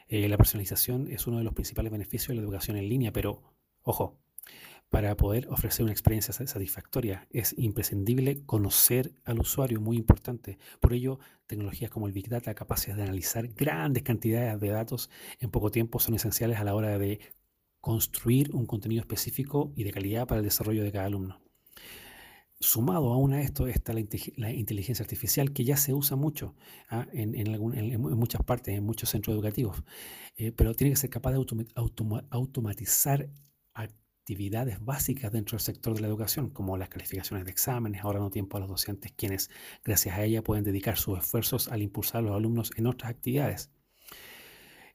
Eh, 0.08 0.28
la 0.28 0.38
personalización 0.38 1.08
es 1.08 1.28
uno 1.28 1.38
de 1.38 1.44
los 1.44 1.54
principales 1.54 1.92
beneficios 1.92 2.30
de 2.30 2.36
la 2.36 2.42
educación 2.42 2.76
en 2.78 2.90
línea, 2.90 3.12
pero 3.12 3.42
ojo, 3.84 4.18
para 4.92 5.16
poder 5.16 5.48
ofrecer 5.48 5.84
una 5.84 5.94
experiencia 5.94 6.34
satisfactoria. 6.34 7.26
Es 7.32 7.56
imprescindible 7.58 8.46
conocer 8.46 9.14
al 9.24 9.40
usuario, 9.40 9.80
muy 9.80 9.96
importante. 9.96 10.60
Por 10.82 10.92
ello, 10.92 11.18
tecnologías 11.48 11.90
como 11.90 12.08
el 12.08 12.14
Big 12.14 12.28
Data, 12.28 12.54
capaces 12.54 12.98
de 12.98 13.02
analizar 13.02 13.48
grandes 13.48 14.04
cantidades 14.04 14.60
de 14.60 14.68
datos 14.68 15.10
en 15.40 15.50
poco 15.50 15.72
tiempo, 15.72 16.00
son 16.00 16.16
esenciales 16.16 16.60
a 16.60 16.66
la 16.66 16.76
hora 16.76 17.00
de 17.00 17.22
construir 17.80 18.54
un 18.54 18.66
contenido 18.66 19.00
específico 19.00 19.72
y 19.78 19.86
de 19.86 19.92
calidad 19.92 20.28
para 20.28 20.40
el 20.40 20.46
desarrollo 20.46 20.84
de 20.84 20.92
cada 20.92 21.06
alumno. 21.06 21.42
Sumado 22.60 23.14
aún 23.14 23.32
a 23.32 23.42
esto 23.42 23.68
está 23.68 23.94
la, 23.94 24.52
inteligencia 24.52 25.04
artificial 25.04 25.54
que 25.54 25.64
ya 25.64 25.78
se 25.78 25.94
usa 25.94 26.18
mucho 26.18 26.54
¿ah? 26.90 27.08
en, 27.14 27.50
muchas 28.20 28.44
partes, 28.44 28.76
en 28.76 28.84
muchos 28.84 29.10
centros 29.10 29.34
educativos, 29.34 29.84
eh, 30.36 30.52
pero 30.52 30.74
tiene 30.76 30.92
que 30.92 30.98
ser 30.98 31.10
capaz 31.10 31.32
de 31.32 31.46
automatizar 32.30 33.30
actividades 34.22 34.84
básicas 34.86 35.32
dentro 35.32 35.58
del 35.58 35.66
sector 35.66 35.96
de 35.96 36.02
la 36.02 36.08
educación, 36.08 36.52
como 36.52 36.78
las 36.78 36.90
calificaciones 36.90 37.44
de 37.44 37.52
exámenes, 37.52 38.04
ahora 38.04 38.20
no 38.20 38.30
tiempo 38.30 38.58
a 38.58 38.60
los 38.60 38.70
docentes, 38.70 39.12
quienes 39.14 39.50
gracias 39.84 40.16
a 40.16 40.24
ella 40.24 40.44
pueden 40.44 40.64
dedicar 40.64 40.98
sus 40.98 41.18
esfuerzos 41.18 41.70
al 41.70 41.82
impulsar 41.82 42.20
a 42.20 42.22
los 42.22 42.36
alumnos 42.36 42.72
en 42.78 42.86
otras 42.86 43.10
actividades. 43.10 43.72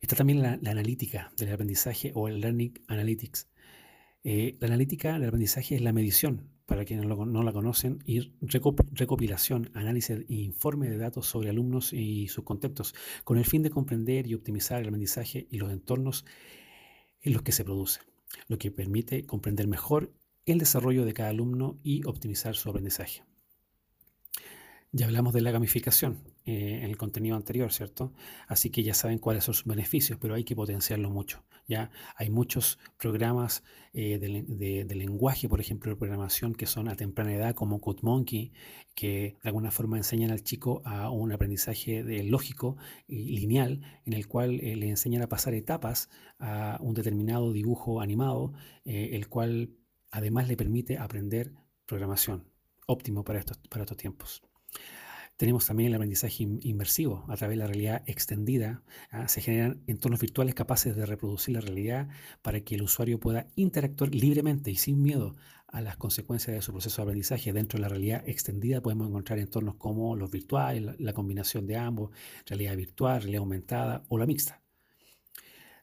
Está 0.01 0.15
también 0.15 0.43
la, 0.43 0.53
analítica 0.71 1.33
del 1.37 1.53
aprendizaje 1.53 2.13
o 2.15 2.29
el 2.29 2.41
Learning 2.41 2.79
Analytics. 2.87 3.49
Eh, 4.23 4.57
la 4.61 4.69
analítica 4.69 5.15
del 5.15 5.25
aprendizaje 5.29 5.75
es 5.75 5.81
la 5.81 5.93
medición, 5.93 6.49
para 6.65 6.85
quienes 6.85 7.07
no 7.07 7.43
la 7.43 7.53
conocen, 7.53 7.99
y 8.05 8.33
recopilación, 8.41 9.71
análisis 9.75 10.19
e 10.29 10.35
informe 10.35 10.89
de 10.89 10.99
datos 10.99 11.27
sobre 11.27 11.51
alumnos 11.51 11.93
y 11.93 12.29
sus 12.29 12.45
contextos, 12.45 12.95
con 13.25 13.39
el 13.39 13.45
fin 13.45 13.63
de 13.65 13.71
comprender 13.71 14.29
y 14.29 14.35
optimizar 14.35 14.81
el 14.81 14.87
aprendizaje 14.87 15.49
y 15.51 15.59
los 15.59 15.73
entornos 15.73 16.25
en 17.23 17.33
los 17.33 17.43
que 17.43 17.51
se 17.51 17.65
produce 17.65 18.01
lo 18.49 18.59
que 18.59 18.71
permite 18.71 19.27
comprender 19.27 19.67
mejor 19.67 20.13
el 20.47 20.59
desarrollo 20.59 21.05
de 21.05 21.15
cada 21.15 21.31
alumno 21.31 21.79
y 21.83 22.07
optimizar 22.07 22.55
su 22.55 22.71
aprendizaje. 22.71 23.25
Ya 24.97 25.05
hablamos 25.05 25.35
de 25.35 25.43
la 25.43 25.51
gamificación 25.51 26.23
eh, 26.47 26.79
en 26.79 26.85
el 26.85 26.97
contenido 26.97 27.37
anterior, 27.37 27.71
¿cierto? 27.71 28.15
Así 28.49 28.71
que 28.71 28.83
ya 28.83 28.95
saben 28.95 29.19
cuáles 29.19 29.45
son 29.45 29.53
sus 29.53 29.67
beneficios, 29.67 30.19
pero 30.19 30.35
hay 30.35 30.43
que 30.43 30.57
potenciarlo 30.57 31.11
mucho. 31.11 31.45
Ya 31.69 31.91
hay 32.17 32.31
muchos 32.31 32.79
programas 32.97 33.63
eh, 33.93 34.19
de, 34.19 34.95
lenguaje, 34.95 35.51
por 35.51 35.61
ejemplo, 35.61 35.91
de 35.91 35.97
programación 35.97 36.55
que 36.55 36.65
son 36.65 36.89
a 36.89 36.97
temprana 36.97 37.35
edad, 37.35 37.55
como 37.55 37.79
CodeMonkey, 37.79 38.55
que 38.95 39.37
de 39.43 39.49
alguna 39.51 39.71
forma 39.71 39.99
enseñan 39.99 40.31
al 40.31 40.43
chico 40.43 40.81
a 40.87 41.11
un 41.11 41.31
aprendizaje 41.31 42.03
lógico 42.23 42.79
y 43.07 43.37
lineal, 43.39 43.83
en 44.07 44.15
el 44.15 44.27
cual 44.27 44.61
eh, 44.61 44.77
le 44.77 44.89
enseñan 44.89 45.21
a 45.21 45.29
pasar 45.29 45.53
etapas 45.53 46.09
a 46.39 46.79
un 46.81 46.95
determinado 46.95 47.53
dibujo 47.53 48.01
animado, 48.01 48.55
el 48.87 49.29
cual 49.29 49.77
además 50.11 50.49
le 50.49 50.57
permite 50.57 50.97
aprender 50.97 51.53
programación. 51.85 52.51
Óptimo 52.87 53.25
para 53.25 53.45
para 53.69 53.85
estos 53.85 53.99
tiempos. 53.99 54.43
Tenemos 55.37 55.67
también 55.67 55.89
el 55.89 55.97
aprendizaje 55.97 56.45
inmersivo 56.63 57.27
a 57.29 57.37
través 57.37 57.59
de 57.59 57.63
la 57.63 57.67
realidad 57.67 58.03
extendida. 58.07 58.83
¿ah? 59.11 59.29
Se 59.29 59.43
generan 59.43 59.83
entornos 59.87 60.19
virtuales 60.19 60.55
capaces 60.55 60.97
de 60.97 61.05
reproducir 61.05 61.55
la 61.55 61.61
realidad 61.61 62.09
para 62.41 62.61
que 62.61 62.75
el 62.75 62.83
usuario 62.83 63.21
pueda 63.21 63.47
interactuar 63.55 64.15
libremente 64.15 64.71
y 64.71 64.77
sin 64.77 65.03
miedo 65.03 65.37
a 65.67 65.83
las 65.83 65.99
consecuencias 65.99 66.57
de 66.57 66.63
su 66.63 66.73
proceso 66.73 66.97
de 66.97 67.03
aprendizaje. 67.03 67.53
Dentro 67.53 67.77
de 67.77 67.83
la 67.83 67.91
realidad 67.91 68.23
extendida 68.27 68.81
podemos 68.81 69.09
encontrar 69.09 69.39
entornos 69.39 69.75
como 69.75 70.17
los 70.17 70.31
virtuales, 70.31 70.99
la, 70.99 71.13
combinación 71.13 71.67
de 71.67 71.77
ambos, 71.77 72.13
realidad 72.47 72.75
virtual, 72.75 73.21
realidad 73.21 73.41
aumentada 73.41 74.05
o 74.09 74.17
la 74.17 74.25
mixta. 74.25 74.63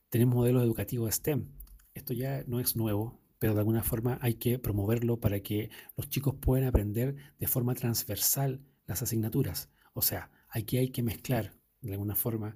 Tenemos 0.10 0.34
modelos 0.34 0.64
educativos 0.64 1.14
STEM. 1.14 1.48
Esto 1.94 2.14
ya 2.14 2.44
no 2.48 2.60
es 2.60 2.76
nuevo, 2.76 3.20
pero 3.38 3.54
de 3.54 3.60
alguna 3.60 3.84
forma 3.84 4.18
hay 4.20 4.34
que 4.34 4.58
promoverlo 4.58 5.20
para 5.20 5.42
que 5.42 5.70
los 5.96 6.10
chicos 6.10 6.34
puedan 6.42 6.68
aprender 6.68 7.16
de 7.38 7.48
forma 7.48 7.76
transversal 7.76 8.62
las 8.86 9.02
asignaturas. 9.02 9.70
O 9.94 10.02
sea, 10.02 10.32
aquí 10.50 10.78
hay 10.78 10.90
que 10.90 11.04
mezclar 11.04 11.54
de 11.82 11.94
alguna 11.94 12.16
forma 12.16 12.56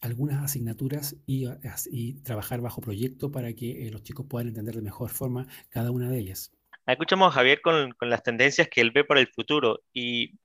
algunas 0.00 0.42
asignaturas 0.42 1.16
y, 1.26 1.46
y 1.90 2.14
trabajar 2.22 2.60
bajo 2.60 2.80
proyecto 2.80 3.32
para 3.32 3.52
que 3.52 3.86
eh, 3.86 3.90
los 3.90 4.02
chicos 4.02 4.26
puedan 4.28 4.48
entender 4.48 4.76
de 4.76 4.82
mejor 4.82 5.10
forma 5.10 5.46
cada 5.70 5.90
una 5.90 6.08
de 6.08 6.18
ellas. 6.18 6.52
Escuchamos 6.86 7.28
a 7.28 7.32
Javier 7.32 7.60
con, 7.60 7.92
con, 7.92 8.08
las 8.08 8.22
tendencias 8.22 8.68
que 8.68 8.80
él 8.80 8.92
ve 8.92 9.04
para 9.04 9.20
el 9.20 9.28
futuro 9.28 9.82
y 9.92 10.38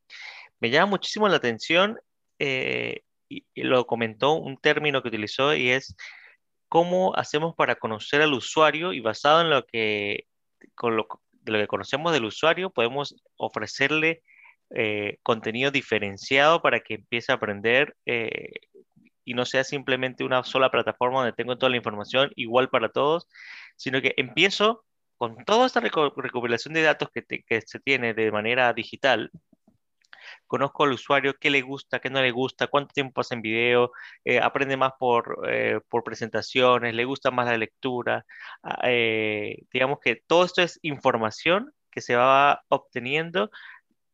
me 0.60 0.70
llama 0.70 0.92
muchísimo 0.92 1.28
la 1.30 1.38
atención 1.38 2.00
eh, 2.40 3.02
y, 3.30 3.46
lo 3.56 3.86
comentó 3.86 4.34
un 4.34 4.58
término 4.58 5.02
que 5.02 5.08
utilizó 5.08 5.56
y 5.56 5.70
es 5.70 5.96
cómo 6.68 7.16
hacemos 7.16 7.56
para 7.56 7.76
conocer 7.76 8.22
al 8.22 8.34
usuario 8.34 8.94
y 8.94 9.00
basado 9.00 9.42
en 9.42 9.50
lo 9.50 9.66
que, 9.66 10.28
con 10.76 10.98
lo, 10.98 11.08
de 11.32 11.52
lo 11.52 11.60
que 11.60 11.68
conocemos 11.68 12.12
del 12.12 12.26
usuario 12.26 12.72
podemos 12.72 13.16
ofrecerle 13.38 14.24
eh, 14.72 15.18
contenido 15.24 15.72
diferenciado 15.72 16.62
para 16.62 16.80
que 16.80 16.96
empiece 16.96 17.32
a 17.32 17.36
aprender 17.36 17.96
eh, 18.06 18.52
y 19.24 19.36
no 19.36 19.46
sea 19.46 19.64
simplemente 19.64 20.24
una 20.24 20.44
sola 20.44 20.72
plataforma 20.72 21.20
donde 21.20 21.34
tengo 21.34 21.58
toda 21.58 21.70
la 21.70 21.78
información 21.78 22.32
igual 22.36 22.70
para 22.70 22.90
todos, 22.90 23.28
sino 23.76 24.02
que 24.02 24.14
empiezo 24.18 24.84
con 25.18 25.46
toda 25.46 25.68
esta 25.68 25.80
recopilación 25.80 26.74
de 26.74 26.82
datos 26.82 27.10
que, 27.14 27.24
que 27.24 27.62
se 27.62 27.80
tiene 27.80 28.14
de 28.14 28.32
manera 28.32 28.74
digital, 28.74 29.32
conozco 30.48 30.84
al 30.84 30.94
usuario, 30.94 31.36
qué 31.40 31.50
le 31.50 31.62
gusta, 31.62 32.00
qué 32.00 32.10
no 32.10 32.22
le 32.22 32.32
gusta, 32.32 32.68
cuánto 32.68 32.94
tiempo 32.94 33.14
pasa 33.14 33.36
en 33.36 33.42
video, 33.42 33.92
eh, 34.26 34.40
aprende 34.40 34.76
más 34.78 34.94
por, 35.00 35.40
por, 35.90 36.04
presentaciones, 36.04 36.94
le 36.96 37.06
gusta 37.06 37.32
más 37.32 37.46
la 37.46 37.58
lectura. 37.58 38.26
Ah, 38.64 38.88
digamos 39.72 40.00
que 40.02 40.22
todo 40.28 40.46
esto 40.46 40.62
es 40.62 40.80
información 40.82 41.74
que 41.94 42.02
se 42.02 42.16
va 42.16 42.64
obteniendo 42.70 43.52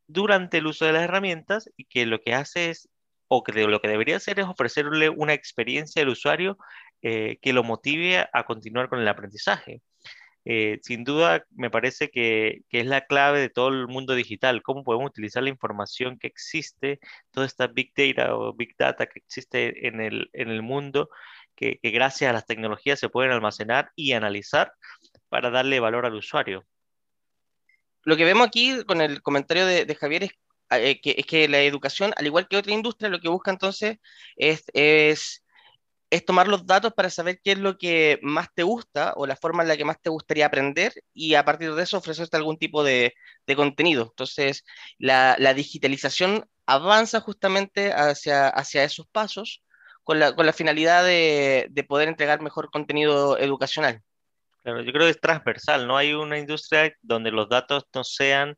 durante 0.09 0.57
el 0.57 0.67
uso 0.67 0.85
de 0.85 0.93
las 0.93 1.03
herramientas 1.03 1.69
y 1.77 1.85
que 1.85 2.05
lo 2.05 2.19
que 2.21 2.33
hace 2.33 2.71
es, 2.71 2.89
o 3.27 3.43
que 3.43 3.53
lo 3.53 3.79
que 3.79 3.87
debería 3.87 4.17
hacer 4.17 4.39
es 4.39 4.47
ofrecerle 4.47 5.09
una 5.09 5.33
experiencia 5.33 6.01
al 6.01 6.09
usuario 6.09 6.57
eh, 7.03 7.37
que 7.41 7.53
lo 7.53 7.63
motive 7.63 8.27
a 8.33 8.43
continuar 8.45 8.89
con 8.89 8.99
el 8.99 9.07
aprendizaje. 9.07 9.81
Eh, 10.45 10.79
sin 10.81 11.03
duda, 11.03 11.45
me 11.51 11.69
parece 11.69 12.09
que, 12.09 12.61
es 12.71 12.85
la 12.87 13.05
clave 13.05 13.39
de 13.39 13.49
todo 13.49 13.69
el 13.69 13.87
mundo 13.87 14.15
digital, 14.15 14.63
cómo 14.63 14.83
podemos 14.83 15.11
utilizar 15.11 15.43
la 15.43 15.49
información 15.49 16.17
que 16.17 16.27
existe, 16.27 16.99
toda 17.31 17.45
esta 17.45 17.67
big 17.67 17.93
data 17.95 18.35
o 18.35 18.53
big 18.53 18.75
data 18.77 19.05
que 19.05 19.19
existe 19.19 19.87
en 19.87 20.01
el, 20.01 20.29
en 20.33 20.49
el 20.49 20.63
mundo, 20.63 21.09
que, 21.55 21.79
que 21.83 21.91
gracias 21.91 22.29
a 22.31 22.33
las 22.33 22.47
tecnologías 22.47 22.99
se 22.99 23.09
pueden 23.09 23.31
almacenar 23.31 23.91
y 23.95 24.13
analizar 24.13 24.73
para 25.29 25.51
darle 25.51 25.79
valor 25.79 26.05
al 26.07 26.15
usuario 26.15 26.65
lo 28.09 28.17
que 28.17 28.25
vemos 28.25 28.47
aquí 28.47 28.83
con 28.85 29.01
el 29.01 29.21
comentario 29.21 29.65
de, 29.67 29.95
Javier 29.95 30.23
es, 30.23 30.31
eh, 30.71 30.99
que, 30.99 31.15
es, 31.17 31.25
que, 31.27 31.47
la 31.47 31.61
educación, 31.61 32.11
al 32.17 32.25
igual 32.25 32.47
que 32.47 32.57
otra 32.57 32.73
industria, 32.73 33.09
lo 33.09 33.19
que 33.19 33.29
busca 33.29 33.51
entonces 33.51 33.97
es, 34.35 35.43
tomar 36.25 36.47
los 36.47 36.65
datos 36.65 36.93
para 36.93 37.11
saber 37.11 37.39
qué 37.43 37.51
es 37.51 37.59
lo 37.59 37.77
que 37.77 38.19
más 38.23 38.47
te 38.55 38.63
gusta 38.63 39.13
o 39.15 39.27
la 39.27 39.35
forma 39.35 39.61
en 39.61 39.69
la 39.69 39.77
que 39.77 39.85
más 39.85 40.01
te 40.01 40.09
gustaría 40.09 40.47
aprender 40.47 40.91
y 41.13 41.35
a 41.35 41.45
partir 41.45 41.73
de 41.75 41.83
eso 41.83 41.97
ofrecerte 41.99 42.35
algún 42.37 42.57
tipo 42.57 42.83
de, 42.83 43.13
contenido. 43.55 44.07
Entonces, 44.09 44.63
la, 44.97 45.35
digitalización 45.53 46.45
avanza 46.65 47.19
justamente 47.21 47.93
hacia, 47.93 48.49
hacia 48.49 48.83
esos 48.83 49.07
pasos 49.07 49.63
con 50.03 50.19
la, 50.19 50.35
con 50.35 50.47
la 50.47 50.53
finalidad 50.53 51.03
de 51.05 51.85
poder 51.87 52.09
entregar 52.09 52.41
mejor 52.41 52.71
contenido 52.71 53.37
educacional. 53.37 54.01
Claro, 54.63 54.81
yo 54.81 54.91
creo 54.91 55.05
que 55.05 55.11
es 55.11 55.21
transversal, 55.21 55.87
no 55.87 55.97
hay 55.97 56.13
una 56.13 56.37
industria 56.37 56.93
donde 57.01 57.31
los 57.31 57.47
datos 57.49 57.85
no 57.93 58.03
sean 58.03 58.57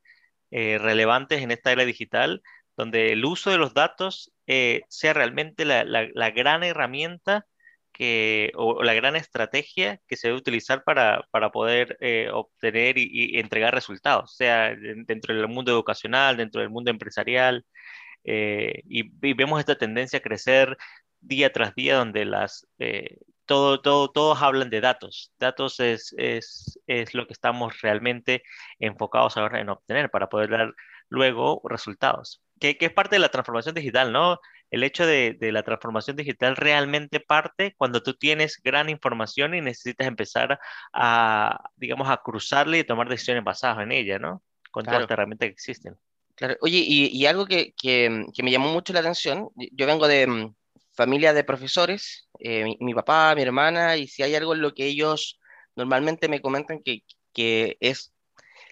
eh, 0.50 0.78
relevantes 0.80 1.42
en 1.42 1.52
esta 1.52 1.72
era 1.72 1.86
digital, 1.86 2.42
donde 2.76 3.12
el 3.14 3.24
uso 3.26 3.52
de 3.52 3.58
los 3.58 3.74
datos 3.74 4.34
eh, 4.48 4.82
sea 4.90 5.14
realmente 5.14 5.66
la, 5.66 5.84
gran 6.32 6.64
herramienta 6.64 7.46
que, 7.94 8.52
o, 8.56 8.84
la 8.84 8.94
gran 8.94 9.16
estrategia 9.16 10.00
que 10.08 10.18
se 10.18 10.30
debe 10.30 10.40
utilizar 10.40 10.84
para, 10.84 11.28
para 11.32 11.52
poder 11.52 11.98
eh, 12.02 12.30
obtener 12.34 12.98
y, 12.98 13.40
entregar 13.40 13.74
resultados, 13.74 14.36
sea 14.36 14.76
dentro 14.76 15.36
del 15.36 15.48
mundo 15.48 15.72
educacional, 15.72 16.38
dentro 16.38 16.62
del 16.62 16.70
mundo 16.72 16.92
empresarial, 16.92 17.66
eh, 18.24 18.82
y, 18.86 19.04
vemos 19.36 19.60
esta 19.60 19.78
tendencia 19.78 20.20
a 20.20 20.22
crecer 20.22 20.78
día 21.20 21.52
tras 21.52 21.76
día 21.76 21.96
donde 21.96 22.26
las, 22.26 22.68
todo, 23.52 23.82
todo, 23.82 24.10
todos 24.10 24.42
hablan 24.42 24.70
de 24.70 24.80
datos. 24.80 25.34
Datos 25.38 25.82
es, 25.82 26.16
es, 26.18 26.80
es, 26.88 27.14
lo 27.14 27.28
que 27.28 27.34
estamos 27.34 27.82
realmente 27.82 28.44
enfocados 28.80 29.36
ahora 29.36 29.60
en 29.60 29.68
obtener 29.68 30.10
para 30.10 30.30
poder 30.30 30.50
dar 30.50 30.74
luego 31.10 31.62
resultados, 31.66 32.42
que, 32.62 32.78
que 32.78 32.86
es 32.86 32.94
parte 32.94 33.18
de 33.18 33.20
la 33.20 33.28
transformación 33.28 33.76
digital, 33.76 34.14
¿no? 34.14 34.40
el 34.70 34.84
hecho 34.84 35.06
de, 35.06 35.38
la 35.42 35.64
transformación 35.64 36.16
digital 36.16 36.56
realmente 36.56 37.20
parte 37.20 37.76
cuando 37.78 38.02
tú 38.02 38.14
tienes 38.14 38.62
gran 38.64 38.90
información 38.90 39.54
y 39.54 39.60
necesitas 39.60 40.08
empezar 40.08 40.58
a, 40.94 41.70
digamos, 41.76 42.10
a 42.10 42.22
cruzarla 42.24 42.78
y 42.78 42.86
tomar 42.86 43.10
decisiones 43.10 43.44
basadas 43.44 43.84
en 43.84 43.92
ella, 43.92 44.18
¿no? 44.18 44.42
Con 44.72 44.86
todas 44.86 45.02
las 45.02 45.12
herramientas 45.12 45.48
que 45.48 45.52
existen. 45.52 45.98
Claro. 46.36 46.56
Oye, 46.62 46.78
y, 46.88 47.26
algo 47.26 47.46
que, 47.46 47.74
me 48.42 48.50
llamó 48.50 48.72
mucho 48.72 48.94
la 48.94 49.02
atención, 49.02 49.50
yo 49.74 49.86
vengo 49.86 50.08
de 50.08 50.26
mm, 50.26 50.56
familia 51.02 51.34
de 51.34 51.44
profesores, 51.44 52.30
eh, 52.40 52.76
mi, 52.80 52.94
papá, 52.94 53.34
mi 53.34 53.42
hermana, 53.42 53.98
y 53.98 54.08
si 54.08 54.22
hay 54.22 54.36
algo 54.36 54.54
en 54.54 54.62
lo 54.62 54.76
que 54.76 54.86
ellos 54.86 55.40
normalmente 55.76 56.28
me 56.28 56.42
comentan 56.42 56.84
que, 56.84 57.04
es 57.80 58.14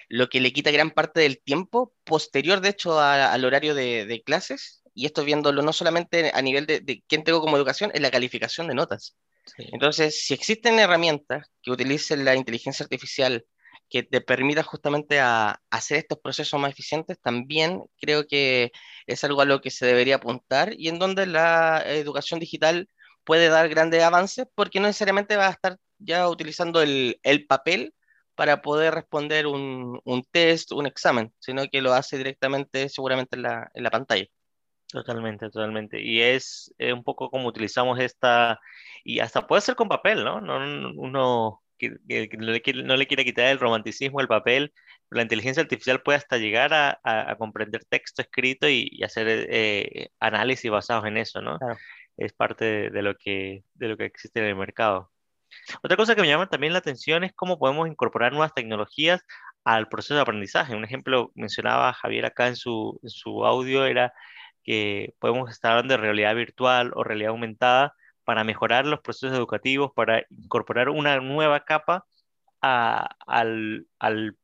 lo 0.09 0.29
que 0.29 0.39
le 0.39 0.53
quita 0.53 0.69
gran 0.69 0.91
parte 0.91 1.21
del 1.21 1.41
tiempo 1.41 1.91
posterior, 2.03 2.61
de 2.61 2.69
hecho, 2.69 2.99
al 2.99 3.43
horario 3.45 3.73
de, 3.73 4.05
de 4.05 4.21
clases, 4.21 4.83
y 4.93 5.07
esto 5.07 5.23
viéndolo 5.23 5.63
no 5.63 5.73
solamente 5.73 6.29
a 6.31 6.41
nivel 6.43 6.67
de, 6.67 6.81
de 6.81 7.03
quién 7.07 7.23
tengo 7.23 7.41
como 7.41 7.57
educación, 7.57 7.89
es 7.95 8.01
la 8.01 8.11
calificación 8.11 8.67
de 8.67 8.75
notas. 8.75 9.15
Entonces, 9.57 10.23
si 10.23 10.35
existen 10.35 10.77
herramientas 10.77 11.47
que 11.63 11.71
utilicen 11.71 12.25
la 12.25 12.35
inteligencia 12.35 12.83
artificial 12.83 13.43
que 13.89 14.03
te 14.03 14.21
permita 14.21 14.63
justamente 14.63 15.19
a, 15.19 15.61
hacer 15.69 15.97
estos 15.97 16.19
procesos 16.19 16.59
más 16.59 16.71
eficientes, 16.71 17.19
también 17.19 17.83
creo 17.99 18.27
que 18.27 18.71
es 19.07 19.23
algo 19.23 19.41
a 19.41 19.45
lo 19.45 19.61
que 19.61 19.71
se 19.71 19.85
debería 19.85 20.15
apuntar 20.15 20.73
y 20.77 20.89
en 20.89 20.99
donde 20.99 21.25
la 21.25 21.83
educación 21.85 22.39
digital 22.39 22.89
puede 23.23 23.49
dar 23.49 23.69
grandes 23.69 24.03
avances 24.03 24.47
porque 24.55 24.79
no 24.79 24.87
necesariamente 24.87 25.37
va 25.37 25.47
a 25.47 25.51
estar 25.51 25.77
ya 25.97 26.29
utilizando 26.29 26.81
el, 26.81 27.19
el 27.23 27.45
papel 27.47 27.93
para 28.35 28.61
poder 28.61 28.93
responder 28.93 29.47
un, 29.47 29.99
un, 30.05 30.23
test, 30.31 30.71
un 30.71 30.87
examen, 30.87 31.33
sino 31.39 31.63
que 31.67 31.81
lo 31.81 31.93
hace 31.93 32.17
directamente 32.17 32.87
seguramente 32.89 33.35
en 33.35 33.41
la, 33.43 33.69
en 33.73 33.83
la 33.83 33.89
pantalla. 33.89 34.25
Totalmente, 34.91 35.49
totalmente. 35.49 36.01
Y 36.01 36.21
es 36.21 36.73
eh, 36.77 36.93
un 36.93 37.03
poco 37.03 37.29
como 37.29 37.47
utilizamos 37.47 37.99
esta, 37.99 38.59
y 39.03 39.19
hasta 39.19 39.45
puede 39.45 39.61
ser 39.61 39.75
con 39.75 39.89
papel, 39.89 40.23
¿no? 40.23 40.41
no 40.41 40.57
uno 40.95 41.61
que, 41.79 41.89
no, 42.37 42.51
le 42.51 42.61
quiere, 42.61 42.83
no, 42.83 42.95
le 42.95 43.07
quiere, 43.07 43.25
quitar 43.25 43.47
el 43.47 43.59
romanticismo 43.59 44.19
al 44.19 44.27
papel, 44.27 44.73
la 45.09 45.23
inteligencia 45.23 45.63
artificial 45.63 46.01
puede 46.03 46.17
hasta 46.17 46.37
llegar 46.37 46.73
a, 46.73 46.99
a, 47.03 47.35
comprender 47.37 47.85
texto 47.85 48.21
escrito 48.21 48.69
y, 48.69 49.01
hacer 49.03 49.27
eh, 49.49 50.09
análisis 50.19 50.69
basados 50.69 51.05
en 51.05 51.17
eso, 51.17 51.41
¿no? 51.41 51.57
Es 52.17 52.33
parte 52.33 52.89
de, 52.91 53.01
lo 53.01 53.15
que, 53.15 53.63
de 53.73 53.87
lo 53.87 53.97
que 53.97 54.05
existe 54.05 54.39
en 54.39 54.45
el 54.47 54.55
mercado. 54.55 55.11
Otra 55.83 55.97
cosa 55.97 56.15
que 56.15 56.21
me 56.21 56.27
llama 56.27 56.47
también 56.47 56.73
la 56.73 56.79
atención 56.79 57.23
es 57.23 57.33
cómo 57.33 57.57
podemos 57.57 57.87
incorporar 57.87 58.33
nuevas 58.33 58.53
tecnologías 58.53 59.21
al 59.63 59.87
proceso 59.87 60.15
de 60.15 60.21
aprendizaje. 60.21 60.75
Un 60.75 60.83
ejemplo 60.83 61.31
mencionaba 61.35 61.93
Javier 61.93 62.25
acá 62.25 62.47
en 62.47 62.55
su, 62.55 62.99
en 63.03 63.09
su 63.09 63.45
audio 63.45 63.85
era 63.85 64.13
que 64.63 65.15
podemos 65.19 65.49
estar 65.49 65.71
hablando 65.71 65.93
de 65.93 66.01
realidad 66.01 66.35
virtual 66.35 66.91
o 66.95 67.03
realidad 67.03 67.31
aumentada 67.31 67.93
para 68.29 68.43
mejorar 68.43 68.85
los 68.85 68.99
procesos 68.99 69.35
educativos, 69.35 69.91
para 69.95 70.23
incorporar 70.29 70.89
una 70.89 71.19
nueva 71.19 71.65
capa 71.65 72.05
al, 72.61 73.87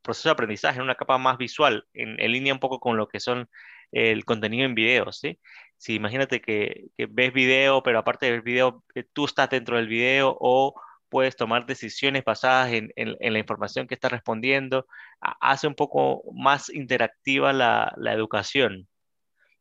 proceso 0.02 0.30
de 0.30 0.34
aprendizaje, 0.34 0.82
una 0.82 0.96
capa 0.96 1.20
más 1.20 1.38
visual, 1.38 1.86
en, 1.94 2.18
línea 2.32 2.52
un 2.52 2.60
poco 2.60 2.80
con 2.80 2.98
lo 2.98 3.08
que 3.08 3.20
son 3.20 3.48
el 3.92 4.26
contenido 4.26 4.66
en 4.66 4.74
video, 4.74 5.12
¿sí? 5.12 5.40
Si 5.78 5.94
imagínate 5.94 6.42
que, 6.42 6.88
ves 6.98 7.32
video, 7.32 7.84
pero 7.84 8.00
aparte 8.00 8.26
de 8.26 8.32
ver 8.32 8.42
video, 8.42 8.84
eh, 8.96 9.04
tú 9.14 9.26
estás 9.26 9.52
dentro 9.52 9.78
del 9.78 9.88
video 9.88 10.36
o 10.40 10.74
puedes 11.08 11.36
tomar 11.36 11.68
decisiones 11.68 12.24
basadas 12.24 12.72
en, 12.74 12.92
la 12.96 13.38
información 13.38 13.86
que 13.86 13.94
estás 13.94 14.12
respondiendo, 14.12 14.88
hace 15.22 15.68
un 15.68 15.76
poco 15.76 16.24
más 16.34 16.72
interactiva 16.72 17.54
la, 17.54 17.94
la 17.98 18.14
educación. 18.14 18.88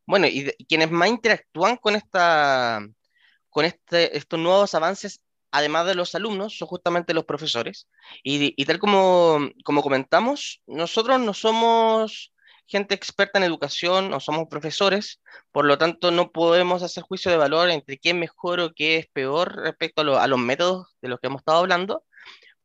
Bueno, 0.07 0.25
y, 0.25 0.51
quienes 0.67 0.89
más 0.89 1.09
interactúan 1.09 1.77
con, 1.77 1.95
esta, 1.95 2.81
con 3.55 3.63
este, 3.63 4.17
estos 4.17 4.37
nuevos 4.37 4.75
avances, 4.75 5.21
además 5.49 5.85
de 5.85 5.95
los 5.95 6.13
alumnos, 6.13 6.57
son 6.57 6.67
justamente 6.67 7.13
los 7.13 7.23
profesores. 7.23 7.87
Y, 8.21 8.65
tal 8.65 8.79
como, 8.79 9.49
como 9.63 9.81
comentamos, 9.81 10.61
nosotros 10.67 11.21
no 11.21 11.33
somos 11.33 12.33
gente 12.67 12.95
experta 12.95 13.39
en 13.39 13.45
educación, 13.45 14.09
no 14.09 14.19
somos 14.19 14.49
profesores, 14.49 15.21
por 15.53 15.63
lo 15.63 15.77
tanto 15.77 16.11
no 16.11 16.33
podemos 16.33 16.83
hacer 16.83 17.03
juicio 17.03 17.31
de 17.31 17.37
valor 17.37 17.69
entre 17.69 17.97
qué 17.97 18.09
es 18.09 18.15
mejor 18.15 18.59
o 18.59 18.73
qué 18.73 18.97
es 18.97 19.07
peor 19.13 19.55
respecto 19.55 20.01
a, 20.01 20.23
a 20.23 20.27
los 20.27 20.39
métodos 20.39 20.87
de 21.01 21.07
los 21.07 21.21
que 21.21 21.27
hemos 21.27 21.39
estado 21.39 21.59
hablando, 21.59 22.03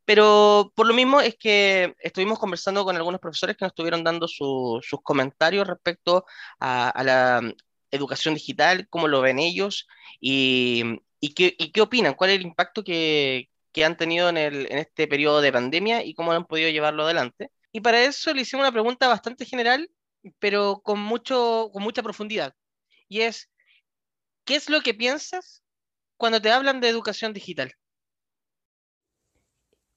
pero 0.05 0.73
por 0.75 0.89
lo 0.89 0.95
mismo 0.95 1.21
es 1.21 1.37
que 1.37 1.95
estuvimos 2.01 2.41
conversando 2.41 2.85
con 2.85 2.97
algunos 2.97 3.21
profesores 3.21 3.57
que 3.57 3.65
nos 3.65 3.71
estuvieron 3.71 4.03
dando 4.03 4.27
sus 4.27 4.83
comentarios 5.05 5.69
respecto 5.69 6.25
a, 6.59 7.01
la 7.05 7.41
mm, 7.43 7.53
educación 7.91 8.35
digital, 8.35 8.89
cómo 8.89 9.09
lo 9.09 9.21
ven 9.21 9.39
ellos 9.39 9.87
y, 10.21 11.01
qué, 11.35 11.81
opinan, 11.81 12.15
cuál 12.15 12.31
es 12.31 12.37
el 12.37 12.47
impacto 12.47 12.85
que, 12.85 13.49
han 13.85 13.97
tenido 13.97 14.29
en, 14.29 14.37
el, 14.37 14.67
este 14.71 15.09
periodo 15.09 15.41
de 15.41 15.53
pandemia 15.53 16.05
y 16.05 16.15
cómo 16.15 16.33
han 16.33 16.47
podido 16.47 16.71
llevarlo 16.71 17.05
adelante. 17.05 17.51
Y 17.73 17.81
para 17.81 18.03
eso 18.03 18.35
le 18.35 18.43
hicimos 18.43 18.65
una 18.65 18.73
pregunta 18.73 19.09
bastante 19.09 19.45
general, 19.45 19.91
pero 20.39 20.81
con, 20.83 21.01
mucho, 21.01 21.71
con 21.73 21.83
mucha 21.83 22.03
profundidad. 22.03 22.55
Y 23.09 23.21
es, 23.23 23.51
¿qué 24.45 24.57
es 24.57 24.69
lo 24.69 24.81
que 24.81 24.95
piensas 24.95 25.63
cuando 26.17 26.41
te 26.41 26.51
hablan 26.51 26.81
de 26.81 26.89
educación 26.89 27.33
digital? 27.33 27.73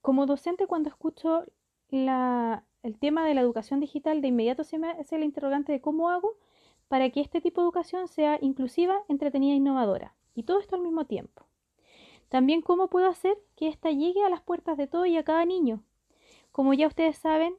Como 0.00 0.26
docente, 0.26 0.66
cuando 0.66 0.90
escucho 0.90 1.44
el 1.90 2.98
tema 2.98 3.26
de 3.26 3.34
la 3.34 3.40
educación 3.40 3.80
digital, 3.80 4.20
de 4.20 4.28
inmediato 4.28 4.64
se 4.64 4.78
me 4.78 4.90
hace 4.90 5.18
la 5.18 5.24
interrogante 5.24 5.72
de 5.72 5.80
cómo 5.80 6.10
hago 6.10 6.36
para 6.88 7.10
que 7.10 7.20
este 7.20 7.40
tipo 7.40 7.60
de 7.60 7.66
educación 7.66 8.08
sea 8.08 8.38
inclusiva, 8.40 9.02
entretenida 9.08 9.52
e 9.52 9.56
innovadora. 9.56 10.14
Y 10.34 10.42
todo 10.44 10.60
esto 10.60 10.76
al 10.76 10.82
mismo 10.82 11.04
tiempo. 11.06 11.46
También 12.28 12.62
cómo 12.62 12.88
puedo 12.88 13.08
hacer 13.08 13.36
que 13.56 13.68
ésta 13.68 13.90
llegue 13.90 14.22
a 14.24 14.28
las 14.28 14.40
puertas 14.40 14.76
de 14.76 14.86
todo 14.86 15.06
y 15.06 15.16
a 15.16 15.24
cada 15.24 15.44
niño. 15.44 15.84
Como 16.52 16.74
ya 16.74 16.86
ustedes 16.86 17.16
saben, 17.16 17.56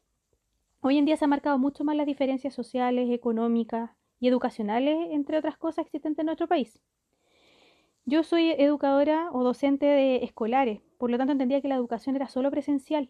hoy 0.82 0.98
en 0.98 1.06
día 1.06 1.18
se 1.18 1.26
han 1.26 1.30
marcado 1.30 1.58
mucho 1.58 1.84
más 1.84 1.96
las 1.96 2.06
diferencias 2.06 2.54
sociales, 2.54 3.10
económicas 3.12 3.92
y 4.20 4.28
educacionales, 4.28 5.10
entre 5.12 5.38
otras 5.38 5.58
cosas 5.58 5.86
existentes 5.86 6.20
en 6.20 6.28
nuestro 6.28 6.48
país. 6.48 6.82
Yo 8.06 8.24
soy 8.24 8.52
educadora 8.52 9.30
o 9.32 9.44
docente 9.44 9.86
de 9.86 10.18
escolares, 10.24 10.82
por 10.98 11.10
lo 11.10 11.18
tanto 11.18 11.32
entendía 11.32 11.62
que 11.62 11.68
la 11.68 11.76
educación 11.76 12.16
era 12.16 12.28
solo 12.28 12.52
presencial 12.52 13.10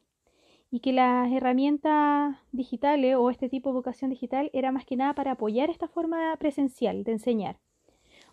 y 0.71 0.79
que 0.79 0.93
las 0.93 1.31
herramientas 1.31 2.37
digitales 2.51 3.15
o 3.17 3.29
este 3.29 3.49
tipo 3.49 3.69
de 3.69 3.75
educación 3.75 4.09
digital 4.09 4.49
era 4.53 4.71
más 4.71 4.85
que 4.85 4.95
nada 4.95 5.13
para 5.13 5.31
apoyar 5.31 5.69
esta 5.69 5.87
forma 5.87 6.35
presencial 6.37 7.03
de 7.03 7.13
enseñar. 7.13 7.59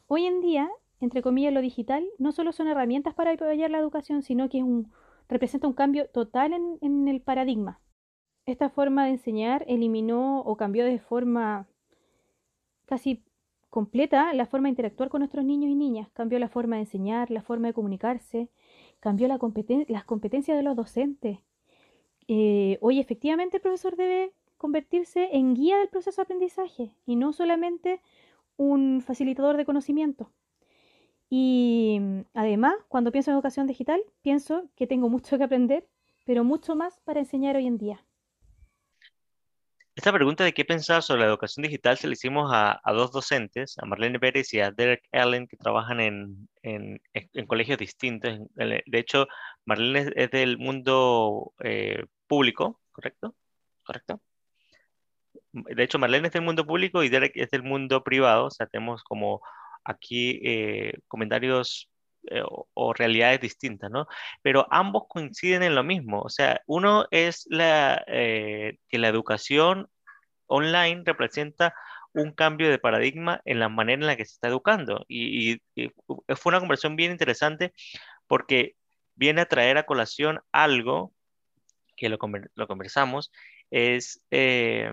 Hoy 0.07 0.27
en 0.27 0.40
día, 0.40 0.71
entre 1.01 1.23
comillas, 1.23 1.53
lo 1.53 1.61
digital 1.61 2.05
no 2.18 2.33
solo 2.33 2.53
son 2.53 2.68
herramientas 2.68 3.14
para 3.14 3.33
apoyar 3.33 3.71
la 3.71 3.79
educación, 3.79 4.23
sino 4.23 4.49
que 4.49 4.59
es 4.59 4.64
un, 4.64 4.92
representa 5.29 5.66
un 5.66 5.75
cambio 5.75 6.09
total 6.09 6.53
en, 6.53 6.79
en 6.81 7.09
el 7.09 7.21
paradigma. 7.21 7.81
Esta 8.45 8.71
forma 8.71 9.05
de 9.05 9.12
enseñar 9.12 9.64
eliminó 9.68 10.40
o 10.40 10.57
cambió 10.57 10.85
de 10.85 10.99
forma 10.99 11.68
casi 12.87 13.25
completa 13.71 14.35
la 14.35 14.45
forma 14.45 14.66
de 14.66 14.73
interactuar 14.73 15.09
con 15.09 15.21
nuestros 15.21 15.45
niños 15.45 15.71
y 15.71 15.75
niñas, 15.75 16.11
cambió 16.12 16.38
la 16.38 16.49
forma 16.51 16.77
de 16.77 16.83
enseñar, 16.83 17.31
la 17.31 17.40
forma 17.40 17.68
de 17.68 17.73
comunicarse, 17.73 18.51
cambió 19.01 19.29
la 19.29 19.38
las 19.88 20.05
competencias 20.05 20.57
de 20.57 20.62
los 20.62 20.77
docentes. 20.77 21.38
Eh, 22.28 22.78
hoy 22.80 23.00
efectivamente 23.00 23.56
el 23.56 23.62
profesor 23.62 23.96
debe 23.96 24.32
convertirse 24.56 25.30
en 25.32 25.54
guía 25.54 25.78
del 25.78 25.88
proceso 25.88 26.20
de 26.20 26.24
aprendizaje 26.24 26.94
y 27.04 27.16
no 27.16 27.32
solamente 27.32 28.00
un 28.56 29.02
facilitador 29.04 29.56
de 29.56 29.64
conocimiento. 29.64 30.30
Y 31.28 32.00
además, 32.35 32.74
cuando 32.88 33.11
pienso 33.11 33.30
en 33.30 33.37
educación 33.37 33.66
digital, 33.66 34.02
pienso 34.20 34.68
que 34.76 34.87
tengo 34.87 35.08
mucho 35.08 35.38
que 35.38 35.44
aprender, 35.44 35.88
pero 36.24 36.44
mucho 36.44 36.76
más 36.76 37.00
para 37.00 37.20
enseñar 37.20 37.56
hoy 37.56 37.66
en 37.66 37.78
día. 37.78 38.04
Esta 39.94 40.12
pregunta 40.12 40.42
de 40.44 40.54
qué 40.54 40.64
pensar 40.64 41.02
sobre 41.02 41.20
la 41.20 41.28
educación 41.28 41.62
digital 41.62 41.98
se 41.98 42.06
la 42.06 42.14
hicimos 42.14 42.50
a, 42.52 42.80
dos 42.92 43.12
docentes, 43.12 43.76
a 43.78 43.85
Marlene 43.85 44.18
Pérez 44.18 44.54
y 44.54 44.61
a 44.61 44.70
Derek 44.70 45.06
Allen, 45.12 45.46
que 45.46 45.58
trabajan 45.58 46.00
en, 46.00 46.48
colegios 47.46 47.78
distintos. 47.78 48.38
De 48.54 48.98
hecho, 48.98 49.26
Marlene 49.66 50.11
es, 50.16 50.30
del 50.30 50.56
mundo 50.56 51.52
eh, 51.62 52.06
público, 52.33 52.81
¿correcto? 52.92 53.37
Correcto. 53.85 54.23
De 55.53 55.83
hecho, 55.83 55.99
Marlene 55.99 56.29
es 56.29 56.33
del 56.33 56.40
mundo 56.40 56.66
público 56.66 57.03
y 57.03 57.11
Derek 57.11 57.33
es 57.35 57.51
del 57.51 57.62
mundo 57.62 58.03
privado. 58.03 58.47
O 58.47 58.51
sea, 58.51 58.66
tenemos 58.66 59.05
como 59.05 59.42
aquí 59.85 60.40
eh, 60.42 60.95
comentarios 61.09 61.90
eh, 62.31 62.42
o, 62.75 62.95
realidades 62.95 63.38
distintas, 63.42 63.90
¿no? 63.90 64.07
Pero 64.40 64.66
ambos 64.71 65.05
coinciden 65.11 65.62
en 65.62 65.75
lo 65.75 65.85
mismo. 65.85 66.23
O 66.23 66.31
sea, 66.31 66.62
uno 66.66 67.07
es 67.11 67.45
la, 67.51 68.03
eh, 68.07 68.79
que 68.88 68.99
la 68.99 69.09
educación 69.09 69.88
online 70.47 71.03
representa 71.05 71.75
un 72.14 72.33
cambio 72.33 72.71
de 72.71 72.79
paradigma 72.79 73.42
en 73.45 73.61
la 73.61 73.68
manera 73.68 74.01
en 74.01 74.07
la 74.07 74.16
que 74.16 74.25
se 74.25 74.33
está 74.35 74.49
educando. 74.49 75.05
Y, 75.07 75.61
fue 75.77 76.51
una 76.51 76.61
conversación 76.61 76.97
bien 76.97 77.12
interesante 77.12 77.75
porque 78.27 78.77
viene 79.16 79.42
a 79.42 79.47
traer 79.47 79.77
a 79.77 79.85
colación 79.85 80.40
algo 80.51 81.12
que 82.03 82.09
lo, 82.09 82.67
conversamos, 82.67 83.31
es 83.71 84.21
eh, 84.33 84.91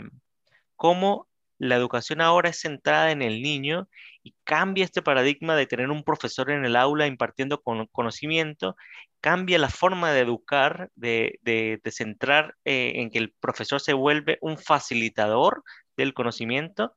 cómo 0.75 1.27
la 1.57 1.75
educación 1.75 2.21
ahora 2.21 2.49
es 2.49 2.61
centrada 2.61 3.11
en 3.11 3.23
el 3.23 3.41
niño 3.41 3.89
y 4.23 4.35
cambia 4.43 4.85
este 4.85 5.01
paradigma 5.01 5.55
de 5.55 5.65
tener 5.65 5.89
un 5.89 6.03
profesor 6.03 6.51
en 6.51 6.65
el 6.65 6.75
aula 6.75 7.07
impartiendo 7.07 7.63
conocimiento, 7.91 8.77
cambia 9.21 9.57
la 9.57 9.69
forma 9.69 10.11
de 10.11 10.21
educar, 10.21 10.91
de, 10.95 11.81
centrar 11.91 12.55
eh, 12.63 12.93
en 12.97 13.09
que 13.09 13.17
el 13.17 13.33
profesor 13.39 13.81
se 13.81 13.93
vuelve 13.93 14.37
un 14.41 14.57
facilitador 14.59 15.63
del 15.97 16.13
conocimiento, 16.13 16.93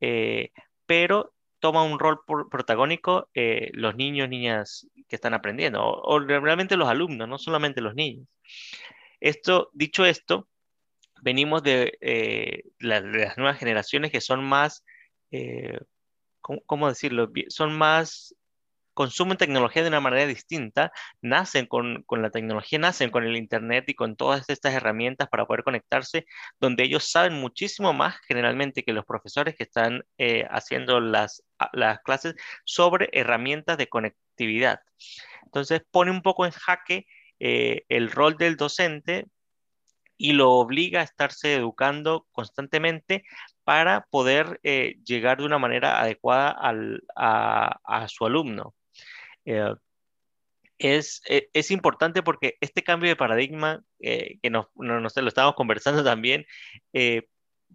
eh, 0.00 0.50
pero 0.86 1.32
toma 1.60 1.84
un 1.84 2.00
rol 2.00 2.18
protagónico 2.50 3.30
eh, 3.34 3.70
los 3.72 3.94
niños, 3.94 4.28
niñas 4.28 4.88
que 5.08 5.14
están 5.14 5.32
aprendiendo, 5.32 5.80
o, 5.80 6.18
realmente 6.18 6.76
los 6.76 6.88
alumnos, 6.88 7.28
no 7.28 7.38
solamente 7.38 7.80
los 7.80 7.94
niños. 7.94 8.26
Esto, 9.22 9.70
dicho 9.72 10.04
esto, 10.04 10.48
venimos 11.22 11.62
de, 11.62 11.96
eh, 12.00 12.64
las 12.80 13.38
nuevas 13.38 13.58
generaciones 13.58 14.10
que 14.10 14.20
son 14.20 14.42
más, 14.44 14.84
eh, 15.30 15.78
¿cómo, 16.40 16.88
decirlo? 16.88 17.30
Son 17.48 17.72
más, 17.78 18.34
consumen 18.94 19.38
tecnología 19.38 19.82
de 19.82 19.90
una 19.90 20.00
manera 20.00 20.26
distinta, 20.26 20.90
nacen 21.20 21.66
con, 21.66 22.04
la 22.10 22.30
tecnología, 22.30 22.80
nacen 22.80 23.10
con 23.12 23.22
el 23.22 23.36
Internet 23.36 23.84
y 23.86 23.94
con 23.94 24.16
todas 24.16 24.48
estas 24.48 24.74
herramientas 24.74 25.28
para 25.28 25.46
poder 25.46 25.62
conectarse, 25.62 26.26
donde 26.58 26.82
ellos 26.82 27.08
saben 27.08 27.34
muchísimo 27.34 27.92
más 27.92 28.16
generalmente 28.26 28.82
que 28.82 28.92
los 28.92 29.04
profesores 29.06 29.54
que 29.54 29.62
están 29.62 30.04
eh, 30.18 30.46
haciendo 30.50 30.98
las, 31.00 31.44
las 31.72 32.00
clases 32.00 32.34
sobre 32.64 33.08
herramientas 33.12 33.78
de 33.78 33.88
conectividad. 33.88 34.80
Entonces 35.44 35.82
pone 35.92 36.10
un 36.10 36.22
poco 36.22 36.44
en 36.44 36.50
jaque 36.50 37.06
el 37.44 38.10
rol 38.10 38.36
del 38.36 38.56
docente 38.56 39.26
y 40.22 40.34
lo 40.34 40.52
obliga 40.52 41.00
a 41.00 41.02
estarse 41.02 41.54
educando 41.54 42.28
constantemente 42.30 43.24
para 43.64 44.06
poder 44.08 44.60
eh, 44.62 45.00
llegar 45.04 45.38
de 45.38 45.46
una 45.46 45.58
manera 45.58 46.00
adecuada 46.00 46.56
a, 47.16 48.08
su 48.08 48.24
alumno. 48.24 48.72
Eh, 49.44 49.74
es, 50.78 51.22
e, 51.28 51.50
es, 51.52 51.72
importante 51.72 52.22
porque 52.22 52.56
este 52.60 52.84
cambio 52.84 53.08
de 53.08 53.16
paradigma, 53.16 53.82
eh, 53.98 54.38
que 54.40 54.48
nos, 54.50 54.66
nos, 54.76 55.16
lo 55.16 55.28
estamos 55.28 55.54
conversando 55.56 56.04
también, 56.04 56.46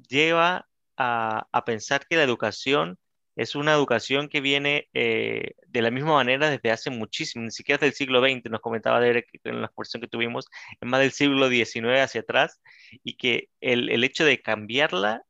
lleva 0.10 0.67
a, 0.95 1.47
a, 1.51 1.65
pensar 1.65 2.08
que 2.08 2.15
la 2.15 2.23
educación 2.23 2.97
es 3.38 3.54
una 3.54 3.73
educación 3.73 4.30
que 4.30 4.41
viene 4.41 4.89
eh, 4.93 5.54
de 5.67 5.82
la 5.84 5.91
misma 5.91 6.15
manera 6.15 6.50
desde 6.50 6.71
hace 6.71 6.89
muchísimo, 6.89 7.45
ni 7.45 7.52
siquiera 7.52 7.80
del 7.80 7.93
siglo 7.93 8.19
XX, 8.19 8.50
nos 8.50 8.62
comentaba 8.62 9.00
Derek 9.00 9.28
en 9.43 9.62
la 9.62 9.67
exposición 9.67 10.02
que 10.02 10.08
tuvimos, 10.08 10.47
es 10.71 10.89
más 10.89 11.00
del 11.00 11.12
siglo 11.12 11.47
XIX 11.47 12.02
hacia 12.02 12.21
atrás, 12.21 12.60
y 13.04 13.15
que 13.15 13.50
el, 13.62 13.89
el 13.89 14.04
hecho 14.04 14.26
de 14.26 14.41
cambiarla 14.41 15.21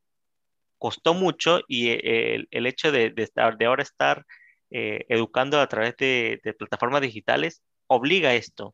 costó 0.78 1.13
mucho 1.15 1.62
y 1.67 1.89
eh, 1.89 2.46
el, 2.50 2.65
hecho 2.65 2.93
de, 2.93 3.10
de, 3.10 3.24
estar, 3.24 3.58
de 3.58 3.65
ahora 3.65 3.84
estar 3.84 4.26
eh, 4.72 5.06
educando 5.10 5.60
a 5.60 5.67
través 5.67 5.98
de, 5.98 6.39
de 6.43 6.54
plataformas 6.54 7.02
digitales 7.02 7.62
obliga 7.88 8.30
a 8.30 8.36
esto 8.36 8.74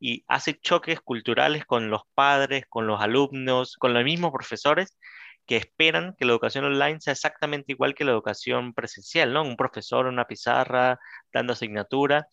y 0.00 0.24
hace 0.28 0.58
choques 0.58 1.00
culturales 1.00 1.66
con 1.66 1.90
los 1.90 2.02
padres, 2.14 2.64
con 2.68 2.86
los 2.86 3.00
alumnos, 3.02 3.76
con 3.76 3.92
los 3.92 4.04
mismos 4.04 4.32
profesores 4.32 4.96
que 5.46 5.56
esperan 5.56 6.14
que 6.18 6.24
la 6.24 6.32
educación 6.32 6.64
online 6.64 7.00
sea 7.00 7.12
exactamente 7.12 7.72
igual 7.72 7.94
que 7.94 8.04
la 8.04 8.12
educación 8.12 8.74
presencial, 8.74 9.32
¿no? 9.32 9.42
Un 9.42 9.56
profesor, 9.56 10.06
una 10.06 10.26
pizarra, 10.26 10.98
dando 11.32 11.52
asignatura, 11.52 12.28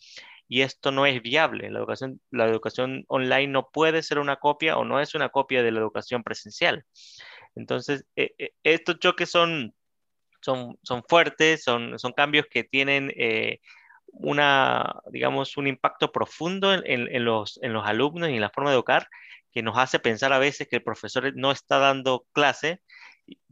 y 0.47 0.61
esto 0.61 0.91
no 0.91 1.05
es 1.05 1.21
viable. 1.21 1.69
La 1.69 1.79
educación, 1.79 2.19
la 2.31 2.45
educación 2.47 3.05
online 3.07 3.47
no 3.47 3.69
puede 3.71 4.03
ser 4.03 4.19
una 4.19 4.37
copia 4.37 4.77
o 4.77 4.85
no 4.85 4.99
es 4.99 5.15
una 5.15 5.29
copia 5.29 5.63
de 5.63 5.71
la 5.71 5.79
educación 5.79 6.23
presencial. 6.23 6.85
Entonces, 7.55 8.05
e, 8.15 8.33
e, 8.37 8.51
estos 8.63 8.99
choques 8.99 9.29
son, 9.29 9.73
son, 10.41 10.77
son 10.83 11.03
fuertes, 11.07 11.63
son, 11.63 11.99
son 11.99 12.13
cambios 12.13 12.47
que 12.49 12.63
tienen 12.63 13.13
eh, 13.15 13.59
una, 14.07 14.95
digamos, 15.11 15.57
un 15.57 15.67
impacto 15.67 16.11
profundo 16.11 16.73
en, 16.73 16.83
en, 16.85 17.25
los, 17.25 17.59
en 17.61 17.73
los 17.73 17.85
alumnos 17.87 18.29
y 18.29 18.35
en 18.35 18.41
la 18.41 18.49
forma 18.49 18.71
de 18.71 18.75
educar, 18.75 19.07
que 19.51 19.63
nos 19.63 19.77
hace 19.77 19.99
pensar 19.99 20.33
a 20.33 20.39
veces 20.39 20.67
que 20.67 20.77
el 20.77 20.83
profesor 20.83 21.31
no 21.35 21.51
está 21.51 21.79
dando 21.79 22.25
clase, 22.31 22.81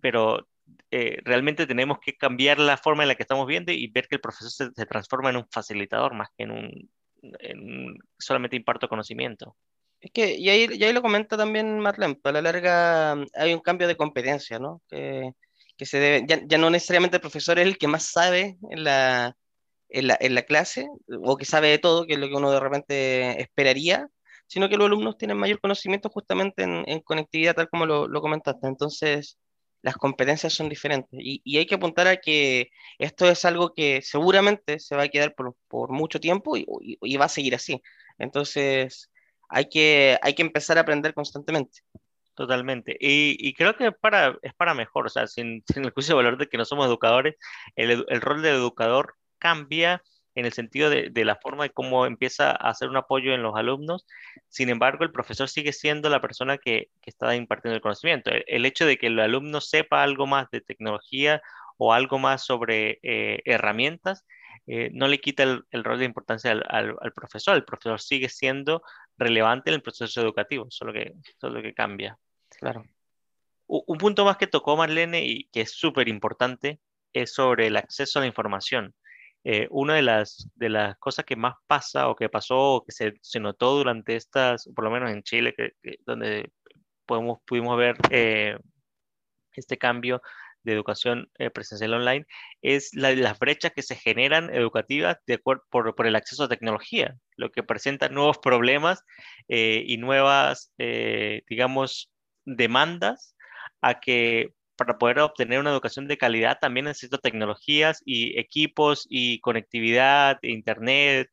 pero 0.01 0.47
eh, 0.91 1.19
realmente 1.23 1.67
tenemos 1.67 1.99
que 1.99 2.15
cambiar 2.15 2.59
la 2.59 2.77
forma 2.77 3.03
en 3.03 3.09
la 3.09 3.15
que 3.15 3.23
estamos 3.23 3.47
viendo 3.47 3.71
y 3.71 3.87
ver 3.87 4.07
que 4.07 4.15
el 4.15 4.21
profesor 4.21 4.71
se, 4.75 4.85
transforma 4.85 5.29
en 5.29 5.37
un 5.37 5.47
facilitador 5.49 6.13
más 6.13 6.29
que 6.37 6.43
en 6.43 6.51
un, 6.51 7.99
solamente 8.17 8.55
imparto 8.55 8.87
conocimiento. 8.87 9.55
Es 9.99 10.11
que, 10.11 10.35
y 10.35 10.49
ahí, 10.49 10.67
y 10.71 10.83
ahí 10.83 10.93
lo 10.93 11.01
comenta 11.01 11.35
también 11.37 11.79
Marlene, 11.79 12.15
pues, 12.15 12.29
a 12.29 12.33
la 12.33 12.41
larga 12.41 13.15
mm, 13.15 13.25
hay 13.33 13.53
un 13.53 13.61
cambio 13.61 13.87
de 13.87 13.97
competencia, 13.97 14.59
¿no? 14.59 14.81
Que, 14.87 15.31
que 15.75 15.85
se 15.85 15.99
debe, 15.99 16.25
ya, 16.27 16.41
ya, 16.45 16.57
no 16.57 16.69
necesariamente 16.69 17.17
el 17.17 17.21
profesor 17.21 17.59
es 17.59 17.65
el 17.65 17.77
que 17.77 17.87
más 17.87 18.03
sabe 18.03 18.57
en 18.69 18.83
la, 18.83 19.35
en 19.89 20.07
la, 20.07 20.17
en 20.19 20.35
la 20.35 20.43
clase, 20.43 20.87
o 21.23 21.37
que 21.37 21.45
sabe 21.45 21.69
de 21.69 21.79
todo, 21.79 22.05
que 22.05 22.13
es 22.13 22.19
lo 22.19 22.27
que 22.27 22.35
uno 22.35 22.51
de 22.51 22.59
repente 22.59 23.41
esperaría, 23.41 24.07
sino 24.47 24.69
que 24.69 24.77
los 24.77 24.87
alumnos 24.87 25.17
tienen 25.17 25.37
mayor 25.37 25.59
conocimiento 25.59 26.09
justamente 26.09 26.63
en, 26.63 27.01
conectividad, 27.01 27.55
tal 27.55 27.69
como 27.69 27.85
lo, 27.85 28.21
comentaste. 28.21 28.67
Entonces, 28.67 29.37
las 29.81 29.95
competencias 29.95 30.53
son 30.53 30.69
diferentes. 30.69 31.19
Y, 31.21 31.57
hay 31.57 31.65
que 31.65 31.75
apuntar 31.75 32.07
a 32.07 32.17
que 32.17 32.69
esto 32.97 33.27
es 33.29 33.45
algo 33.45 33.73
que 33.73 34.01
seguramente 34.01 34.79
se 34.79 34.95
va 34.95 35.03
a 35.03 35.09
quedar 35.09 35.35
por, 35.35 35.55
mucho 35.91 36.19
tiempo 36.19 36.55
y, 36.57 37.17
va 37.17 37.25
a 37.25 37.29
seguir 37.29 37.55
así. 37.55 37.81
Entonces, 38.17 39.11
hay 39.49 39.69
que, 39.69 40.17
hay 40.21 40.33
que 40.33 40.41
empezar 40.43 40.77
a 40.77 40.81
aprender 40.81 41.13
constantemente. 41.13 41.81
Totalmente. 42.35 42.95
Y, 42.99 43.53
creo 43.53 43.75
que 43.75 43.91
para, 43.91 44.37
es 44.43 44.53
para 44.53 44.73
mejor, 44.73 45.07
o 45.07 45.09
sea, 45.09 45.27
sin, 45.27 45.63
el 45.75 45.91
juicio 45.91 46.15
de 46.15 46.23
valor 46.23 46.37
de 46.37 46.47
que 46.47 46.57
no 46.57 46.65
somos 46.65 46.87
educadores, 46.87 47.35
el, 47.75 48.05
el 48.07 48.21
rol 48.21 48.41
del 48.41 48.55
educador 48.55 49.15
cambia 49.39 50.01
en 50.37 50.45
el 50.45 50.53
sentido 50.53 50.91
de, 50.91 51.25
la 51.25 51.35
forma 51.35 51.63
de 51.63 51.71
cómo 51.71 52.05
empieza 52.05 52.51
a 52.51 52.69
hacer 52.69 52.89
un 52.89 52.95
apoyo 52.95 53.33
en 53.33 53.41
los 53.41 53.55
alumnos. 53.55 54.05
Sin 54.49 54.69
embargo, 54.69 55.03
el 55.03 55.11
profesor 55.11 55.49
sigue 55.49 55.73
siendo 55.73 56.11
la 56.11 56.21
persona 56.21 56.59
que, 56.59 56.89
está 57.07 57.35
impartiendo 57.35 57.75
el 57.75 57.81
conocimiento. 57.81 58.29
El, 58.45 58.65
hecho 58.67 58.85
de 58.85 58.97
que 58.97 59.07
el 59.07 59.19
alumno 59.19 59.61
sepa 59.61 60.03
algo 60.03 60.27
más 60.27 60.47
de 60.51 60.61
tecnología 60.61 61.41
o 61.77 61.91
algo 61.91 62.19
más 62.19 62.45
sobre 62.45 62.99
eh, 63.01 63.41
herramientas, 63.45 64.27
eh, 64.67 64.91
no 64.93 65.07
le 65.07 65.19
quita 65.19 65.41
el, 65.41 65.83
rol 65.83 65.97
de 65.97 66.05
importancia 66.05 66.51
al, 66.51 66.95
profesor. 67.15 67.55
El 67.55 67.65
profesor 67.65 67.99
sigue 67.99 68.29
siendo 68.29 68.83
relevante 69.17 69.71
en 69.71 69.73
el 69.73 69.81
proceso 69.81 70.21
educativo, 70.21 70.67
solo 70.69 70.93
que, 70.93 71.13
solo 71.41 71.63
que 71.63 71.73
cambia. 71.73 72.15
Claro. 72.59 72.85
Un 73.65 73.97
punto 73.97 74.23
más 74.23 74.37
que 74.37 74.45
tocó 74.45 74.77
Marlene 74.77 75.25
y 75.25 75.45
que 75.45 75.61
es 75.61 75.71
súper 75.71 76.07
importante 76.07 76.79
es 77.11 77.33
sobre 77.33 77.65
el 77.67 77.75
acceso 77.75 78.19
a 78.19 78.21
la 78.21 78.27
información. 78.27 78.93
Eh, 79.49 79.65
una 79.71 79.95
de 79.95 80.01
las, 80.01 80.49
de 80.55 80.67
las 80.67 80.97
cosas 80.97 81.23
que 81.23 81.37
más 81.37 81.55
pasa 81.67 82.09
o 82.09 82.17
que 82.17 82.27
pasó 82.27 82.57
o 82.73 82.83
que 82.83 82.91
se, 82.91 83.13
se 83.21 83.39
notó 83.39 83.77
durante 83.77 84.17
estas, 84.17 84.69
por 84.75 84.83
lo 84.83 84.91
menos 84.91 85.09
en 85.09 85.23
Chile, 85.23 85.53
que, 85.55 85.71
donde 86.05 86.51
podemos, 87.05 87.39
pudimos 87.45 87.77
ver 87.77 87.95
eh, 88.09 88.57
este 89.55 89.77
cambio 89.77 90.21
de 90.63 90.73
educación 90.73 91.31
eh, 91.39 91.49
presencial 91.49 91.93
online, 91.93 92.25
es 92.61 92.93
las 92.93 93.39
brechas 93.39 93.71
que 93.73 93.83
se 93.83 93.95
generan 93.95 94.53
educativas 94.53 95.17
de 95.25 95.37
por, 95.37 95.63
por, 95.69 96.05
el 96.05 96.17
acceso 96.17 96.43
a 96.43 96.49
tecnología, 96.49 97.15
lo 97.37 97.49
que 97.49 97.63
presenta 97.63 98.09
nuevos 98.09 98.39
problemas 98.39 99.05
y 99.47 99.95
nuevas, 99.95 100.73
digamos, 100.77 102.11
demandas 102.43 103.37
a 103.81 104.01
que 104.01 104.56
para 104.77 104.97
poder 104.97 105.19
obtener 105.19 105.59
una 105.59 105.71
educación 105.71 106.07
de 106.07 106.17
calidad 106.17 106.59
también 106.61 106.85
necesito 106.85 107.17
tecnologías 107.17 108.01
y 108.05 108.39
equipos 108.39 109.05
y 109.09 109.39
conectividad, 109.41 110.39
internet. 110.43 111.29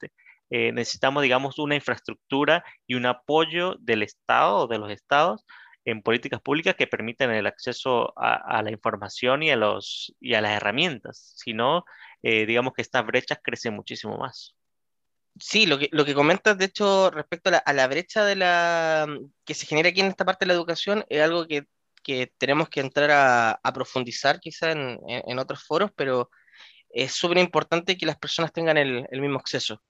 Eh, 0.50 0.72
necesitamos, 0.72 1.22
digamos, 1.22 1.59
una 1.59 1.74
infraestructura 1.76 2.64
y 2.87 2.94
un 2.94 3.07
apoyo 3.07 3.76
del 3.80 4.02
Estado 4.02 4.57
o 4.57 4.66
de 4.66 4.78
los 4.78 4.90
estados 4.90 5.44
en 5.85 6.02
políticas 6.02 6.40
públicas 6.40 6.74
que 6.76 6.87
permitan 6.87 7.30
el 7.30 7.46
acceso 7.46 8.12
a, 8.16 8.62
la 8.62 8.70
información 8.70 9.42
y 9.42 9.50
a, 9.50 9.57
los, 9.57 10.14
y 10.20 10.35
a 10.35 10.40
las 10.40 10.52
herramientas. 10.52 11.35
Si 11.37 11.52
no, 11.52 11.85
eh, 12.22 12.46
digamos 12.46 12.72
que 12.72 12.83
estas 12.83 13.04
brechas 13.07 13.38
crecen 13.42 13.74
muchísimo 13.74 14.16
más. 14.16 14.54
Sí, 15.38 15.66
lo 15.66 15.78
que, 15.78 15.88
lo 15.92 16.04
que 16.04 16.14
comentas, 16.14 16.57
de 16.57 16.66
hecho, 16.66 17.11
respecto 17.11 17.48
a 17.50 17.52
la, 17.52 17.59
a 17.59 17.72
la 17.72 17.88
brecha 17.88 18.24
de 18.24 18.37
la, 18.37 19.07
que 19.44 19.54
se 19.54 19.66
genera 19.66 19.88
aquí 19.88 20.00
en 20.00 20.07
esta 20.07 20.24
parte 20.24 20.44
de 20.44 20.48
la 20.48 20.54
educación, 20.54 21.04
es 21.09 21.20
algo 21.20 21.46
que 21.46 21.66
que 22.05 22.33
tenemos 22.38 22.69
que 22.69 22.79
entrar 22.81 23.11
a, 23.11 23.59
profundizar 23.73 24.38
quizá 24.38 24.71
en, 24.73 25.38
otros 25.38 25.64
foros, 25.64 25.90
pero 25.97 26.31
es 26.90 27.12
súper 27.12 27.38
importante 27.38 27.97
que 27.97 28.05
las 28.07 28.17
personas 28.17 28.53
tengan 28.53 28.77
el, 28.77 29.09
mismo 29.11 29.38
acceso. 29.38 29.83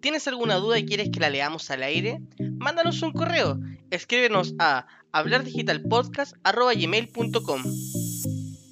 ¿Tienes 0.00 0.28
alguna 0.28 0.56
duda 0.56 0.78
y 0.78 0.84
quieres 0.84 1.08
que 1.10 1.20
la 1.20 1.30
leamos 1.30 1.70
al 1.70 1.82
aire? 1.84 2.18
Mándanos 2.58 3.00
un 3.02 3.12
correo. 3.12 3.58
Escríbenos 3.90 4.54
a 4.58 4.86
hablardigitalpodcast.gmail.com 5.12 7.62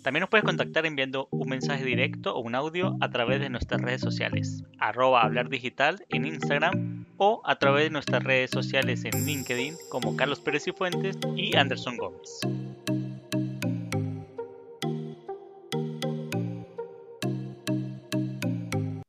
También 0.03 0.21
nos 0.21 0.29
puedes 0.29 0.45
contactar 0.45 0.85
enviando 0.87 1.29
un 1.31 1.49
mensaje 1.49 1.85
directo 1.85 2.35
o 2.35 2.41
un 2.41 2.57
audio 2.57 2.97
a 3.01 3.11
través 3.11 3.41
de 3.41 3.49
nuestras 3.49 3.81
redes 3.81 4.01
sociales, 4.01 4.65
arroba 4.79 5.23
hablar 5.23 5.49
digital 5.49 6.05
en 6.09 6.27
Instagram 6.27 6.90
o 7.23 7.43
a 7.45 7.59
través 7.59 7.85
de 7.85 7.91
nuestras 7.91 8.25
redes 8.25 8.51
sociales 8.51 9.05
en 9.05 9.27
LinkedIn 9.27 9.77
como 9.91 10.17
Carlos 10.17 10.41
Pérez 10.41 10.67
y 10.67 10.73
Fuentes 10.73 11.19
y 11.37 11.55
Anderson 11.55 11.99
Gómez. 11.99 12.41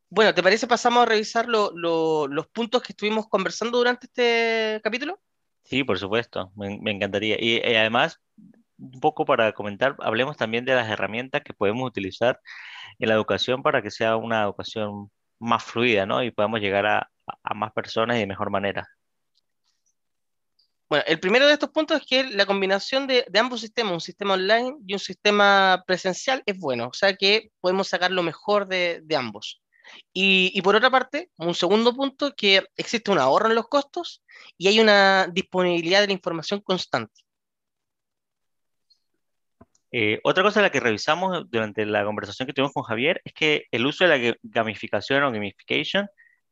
Bueno, 0.09 0.33
¿te 0.33 0.43
parece 0.43 0.67
pasamos 0.67 1.03
a 1.03 1.05
revisar 1.05 1.47
los 1.47 2.47
puntos 2.47 2.83
que 2.83 2.91
estuvimos 2.91 3.29
conversando 3.29 3.77
durante 3.77 4.07
este 4.07 4.81
capítulo? 4.83 5.17
Sí, 5.63 5.85
por 5.85 5.97
supuesto, 5.97 6.51
me, 6.55 6.91
encantaría. 6.91 7.37
Y, 7.39 7.61
y, 7.65 7.75
además, 7.75 8.19
un 8.77 8.99
poco 8.99 9.23
para 9.23 9.53
comentar, 9.53 9.95
hablemos 9.99 10.35
también 10.35 10.65
de 10.65 10.75
las 10.75 10.89
herramientas 10.89 11.43
que 11.45 11.53
podemos 11.53 11.87
utilizar 11.87 12.41
en 12.99 13.07
la 13.07 13.15
educación 13.15 13.63
para 13.63 13.81
que 13.81 13.89
sea 13.89 14.17
una 14.17 14.43
educación 14.43 15.09
más 15.39 15.63
fluida, 15.63 16.05
¿no? 16.05 16.21
Y 16.23 16.31
podamos 16.31 16.59
llegar 16.59 16.85
a, 16.85 17.09
a 17.43 17.53
más 17.53 17.71
personas 17.73 18.17
y 18.17 18.21
de 18.21 18.27
mejor 18.27 18.49
manera. 18.49 18.87
Bueno, 20.89 21.05
el 21.07 21.19
primero 21.21 21.47
de 21.47 21.53
estos 21.53 21.69
puntos 21.69 22.01
es 22.01 22.05
que 22.05 22.23
la 22.25 22.45
combinación 22.45 23.07
de, 23.07 23.25
de, 23.29 23.39
ambos 23.39 23.61
sistemas, 23.61 23.93
un 23.93 24.01
sistema 24.01 24.33
online 24.33 24.75
y 24.85 24.93
un 24.93 24.99
sistema 24.99 25.83
presencial, 25.87 26.43
es 26.45 26.57
bueno. 26.59 26.87
O 26.89 26.93
sea 26.93 27.15
que 27.15 27.49
podemos 27.61 27.87
sacar 27.87 28.11
lo 28.11 28.23
mejor 28.23 28.67
de, 28.67 28.99
de 29.03 29.15
ambos. 29.15 29.61
Y, 30.13 30.51
y, 30.53 30.61
por 30.61 30.75
otra 30.75 30.89
parte, 30.89 31.29
un 31.37 31.55
segundo 31.55 31.93
punto, 31.95 32.33
que 32.35 32.65
existe 32.75 33.09
un 33.09 33.19
ahorro 33.19 33.47
en 33.49 33.55
los 33.55 33.67
costos 33.67 34.21
y 34.57 34.67
hay 34.67 34.79
una 34.79 35.27
disponibilidad 35.31 36.01
de 36.01 36.07
la 36.07 36.13
información 36.13 36.59
constante. 36.59 37.21
Eh, 39.93 40.19
otra 40.23 40.43
cosa 40.43 40.61
de 40.61 40.67
la 40.67 40.71
que 40.71 40.79
revisamos 40.79 41.49
durante 41.49 41.85
la 41.85 42.05
conversación 42.05 42.47
que 42.47 42.53
tuvimos 42.53 42.71
con 42.71 42.83
Javier 42.83 43.21
es 43.25 43.33
que 43.33 43.65
el 43.71 43.85
uso 43.85 44.05
de 44.05 44.17
la 44.17 44.37
gamificación 44.41 45.23
o 45.23 45.31
gamification, 45.31 46.07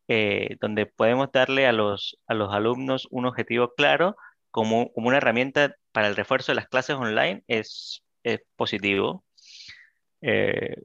eh, 0.10 0.58
donde 0.60 0.88
podemos 0.88 1.32
darle 1.32 1.68
a 1.68 1.72
los, 1.72 2.18
a 2.26 2.34
los 2.34 2.52
alumnos 2.52 3.08
un 3.12 3.28
objetivo 3.28 3.76
claro 3.76 4.18
como, 4.50 4.92
como 4.92 5.08
una 5.08 5.18
herramienta 5.18 5.76
para 5.92 6.08
el 6.08 6.16
refuerzo 6.16 6.52
de 6.52 6.56
las 6.56 6.68
clases 6.68 6.96
online, 6.96 7.44
es, 7.48 8.04
es 8.24 8.40
positivo. 8.56 9.24
Eh, 10.22 10.76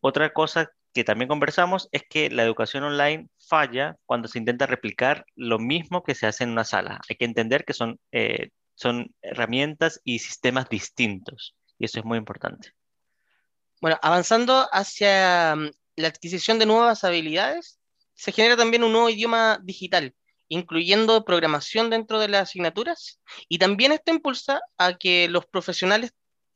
otra 0.00 0.32
cosa 0.34 0.70
que 0.92 1.04
también 1.04 1.28
conversamos 1.28 1.88
es 1.90 2.02
que 2.08 2.28
la 2.28 2.42
educación 2.44 2.84
online 2.84 3.28
falla 3.38 3.96
cuando 4.04 4.28
se 4.28 4.38
intenta 4.38 4.66
replicar 4.66 5.24
lo 5.34 5.58
mismo 5.58 6.02
que 6.02 6.14
se 6.14 6.26
hace 6.26 6.44
en 6.44 6.50
una 6.50 6.64
sala. 6.64 7.00
Hay 7.08 7.16
que 7.16 7.24
entender 7.24 7.64
que 7.64 7.72
son, 7.72 7.98
eh, 8.12 8.50
son 8.74 9.14
herramientas 9.22 10.02
y 10.04 10.18
sistemas 10.18 10.68
distintos 10.68 11.56
y 11.78 11.86
eso 11.86 11.98
es 12.00 12.04
muy 12.04 12.18
importante. 12.18 12.72
Bueno, 13.80 13.98
avanzando 14.02 14.68
hacia 14.70 15.54
mm, 15.56 15.70
la 15.96 16.08
adquisición 16.08 16.58
de 16.58 16.66
nuevas 16.66 17.04
habilidades, 17.04 17.77
se 18.18 18.32
genera 18.32 18.56
también 18.56 18.82
un 18.82 18.90
nuevo 18.90 19.08
idioma 19.08 19.60
digital, 19.62 20.12
incluyendo 20.48 21.24
programación 21.24 21.88
dentro 21.88 22.18
de 22.18 22.26
las 22.28 22.42
asignaturas, 22.42 23.20
y 23.48 23.58
también 23.58 23.92
esto 23.92 24.10
impulsa 24.10 24.60
a 24.76 24.94
que 24.94 25.28
los 25.28 25.46
profesionales 25.46 26.12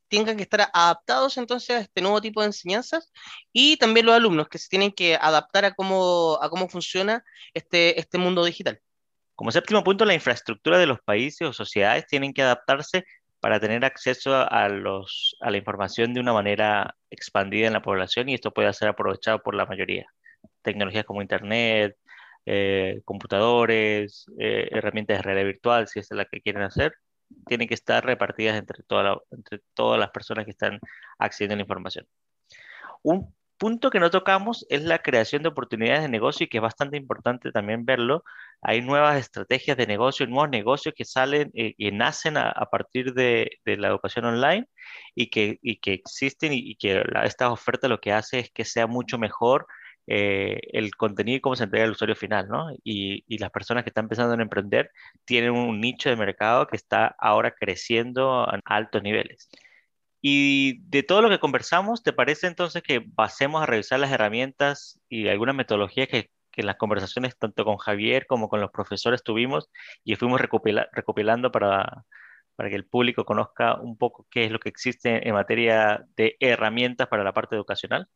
tengan 0.08 0.36
que 0.36 0.42
estar 0.42 0.68
adaptados 0.74 1.38
entonces 1.38 1.70
a 1.70 1.80
este 1.80 2.02
nuevo 2.02 2.20
tipo 2.20 2.40
de 2.40 2.48
enseñanzas 2.48 3.12
y 3.52 3.76
también 3.76 4.06
los 4.06 4.14
alumnos 4.14 4.48
que 4.48 4.58
se 4.58 4.68
tienen 4.68 4.90
que 4.90 5.14
adaptar 5.14 5.64
a 5.64 5.72
cómo, 5.72 6.36
a 6.42 6.50
cómo 6.50 6.68
funciona 6.68 7.24
este, 7.54 7.98
este 7.98 8.18
mundo 8.18 8.44
digital. 8.44 8.80
Como 9.36 9.52
séptimo 9.52 9.84
punto, 9.84 10.04
la 10.04 10.14
infraestructura 10.14 10.78
de 10.78 10.86
los 10.86 11.00
países 11.00 11.48
o 11.48 11.52
sociedades 11.52 12.06
tienen 12.08 12.34
que 12.34 12.42
adaptarse 12.42 13.04
para 13.38 13.60
tener 13.60 13.84
acceso 13.84 14.34
a, 14.34 14.68
los, 14.68 15.36
a 15.40 15.50
la 15.50 15.58
información 15.58 16.12
de 16.12 16.20
una 16.20 16.32
manera 16.32 16.96
expandida 17.08 17.68
en 17.68 17.72
la 17.72 17.82
población 17.82 18.28
y 18.28 18.34
esto 18.34 18.52
puede 18.52 18.72
ser 18.74 18.88
aprovechado 18.88 19.40
por 19.42 19.54
la 19.54 19.64
mayoría. 19.64 20.06
Tecnologías 20.62 21.04
como 21.04 21.22
Internet, 21.22 21.96
eh, 22.46 23.00
computadores, 23.04 24.26
eh, 24.38 24.68
herramientas 24.72 25.18
de 25.18 25.22
realidad 25.22 25.46
virtual, 25.46 25.88
si 25.88 26.00
es 26.00 26.10
la 26.10 26.24
que 26.24 26.40
quieren 26.40 26.62
hacer, 26.62 26.94
tienen 27.46 27.68
que 27.68 27.74
estar 27.74 28.04
repartidas 28.04 28.56
entre, 28.56 28.82
toda 28.84 29.18
entre 29.30 29.60
todas 29.74 29.98
las 29.98 30.10
personas 30.10 30.44
que 30.44 30.50
están 30.52 30.80
accediendo 31.18 31.54
a 31.54 31.56
la 31.56 31.62
información. 31.62 32.06
Un 33.02 33.34
punto 33.62 33.90
que 33.90 34.00
no 34.00 34.10
tocamos 34.10 34.66
es 34.70 34.82
la 34.82 34.98
creación 34.98 35.44
de 35.44 35.50
oportunidades 35.50 36.02
de 36.02 36.08
negocio 36.08 36.44
y 36.44 36.48
que 36.48 36.58
es 36.58 36.62
bastante 36.62 36.96
importante 36.96 37.52
también 37.52 37.84
verlo. 37.84 38.24
Hay 38.60 38.82
nuevas 38.82 39.20
estrategias 39.20 39.76
de 39.76 39.86
negocio, 39.86 40.26
nuevos 40.26 40.50
negocios 40.50 40.94
que 40.96 41.04
salen 41.04 41.52
eh, 41.54 41.74
y 41.78 41.92
nacen 41.92 42.36
a, 42.36 42.50
a 42.50 42.66
partir 42.66 43.14
de, 43.14 43.50
de, 43.64 43.76
la 43.76 43.86
educación 43.86 44.24
online 44.24 44.66
y 45.14 45.30
que, 45.30 45.58
y 45.62 45.76
que 45.76 45.92
existen 45.92 46.52
y, 46.52 46.72
y 46.72 46.74
que 46.74 47.04
la, 47.04 47.24
esta 47.24 47.52
oferta 47.52 47.86
lo 47.86 48.00
que 48.00 48.12
hace 48.12 48.40
es 48.40 48.50
que 48.50 48.64
sea 48.64 48.88
mucho 48.88 49.16
mejor 49.16 49.68
eh, 50.06 50.60
el 50.72 50.94
contenido 50.96 51.36
y 51.38 51.40
cómo 51.40 51.56
se 51.56 51.64
entrega 51.64 51.84
al 51.84 51.92
usuario 51.92 52.16
final, 52.16 52.48
¿no? 52.48 52.70
Y, 52.84 53.24
y, 53.26 53.38
las 53.38 53.50
personas 53.50 53.84
que 53.84 53.90
están 53.90 54.06
empezando 54.06 54.34
a 54.34 54.42
emprender 54.42 54.90
tienen 55.24 55.52
un 55.52 55.80
nicho 55.80 56.08
de 56.10 56.16
mercado 56.16 56.66
que 56.66 56.76
está 56.76 57.14
ahora 57.18 57.52
creciendo 57.52 58.42
a 58.42 58.60
altos 58.64 59.02
niveles. 59.02 59.48
Y 60.20 60.80
de 60.88 61.02
todo 61.02 61.20
lo 61.22 61.28
que 61.28 61.40
conversamos, 61.40 62.02
¿te 62.04 62.12
parece 62.12 62.46
entonces 62.46 62.82
que 62.82 63.00
pasemos 63.00 63.62
a 63.62 63.66
revisar 63.66 63.98
las 63.98 64.12
herramientas 64.12 65.00
y 65.08 65.28
algunas 65.28 65.56
metodologías 65.56 66.08
que, 66.08 66.30
en 66.54 66.66
las 66.66 66.76
conversaciones 66.76 67.36
tanto 67.38 67.64
con 67.64 67.78
Javier 67.78 68.26
como 68.26 68.48
con 68.48 68.60
los 68.60 68.70
profesores 68.70 69.22
tuvimos 69.22 69.70
y 70.04 70.16
fuimos 70.16 70.40
recopila, 70.40 70.88
recopilando 70.92 71.50
para, 71.50 72.04
para 72.56 72.68
que 72.68 72.76
el 72.76 72.86
público 72.86 73.24
conozca 73.24 73.74
un 73.80 73.96
poco 73.96 74.26
qué 74.30 74.44
es 74.44 74.52
lo 74.52 74.60
que 74.60 74.68
existe 74.68 75.26
en 75.26 75.34
materia 75.34 76.06
de 76.16 76.36
herramientas 76.40 77.08
para 77.08 77.24
la 77.24 77.32
parte 77.32 77.56
educacional? 77.56 78.08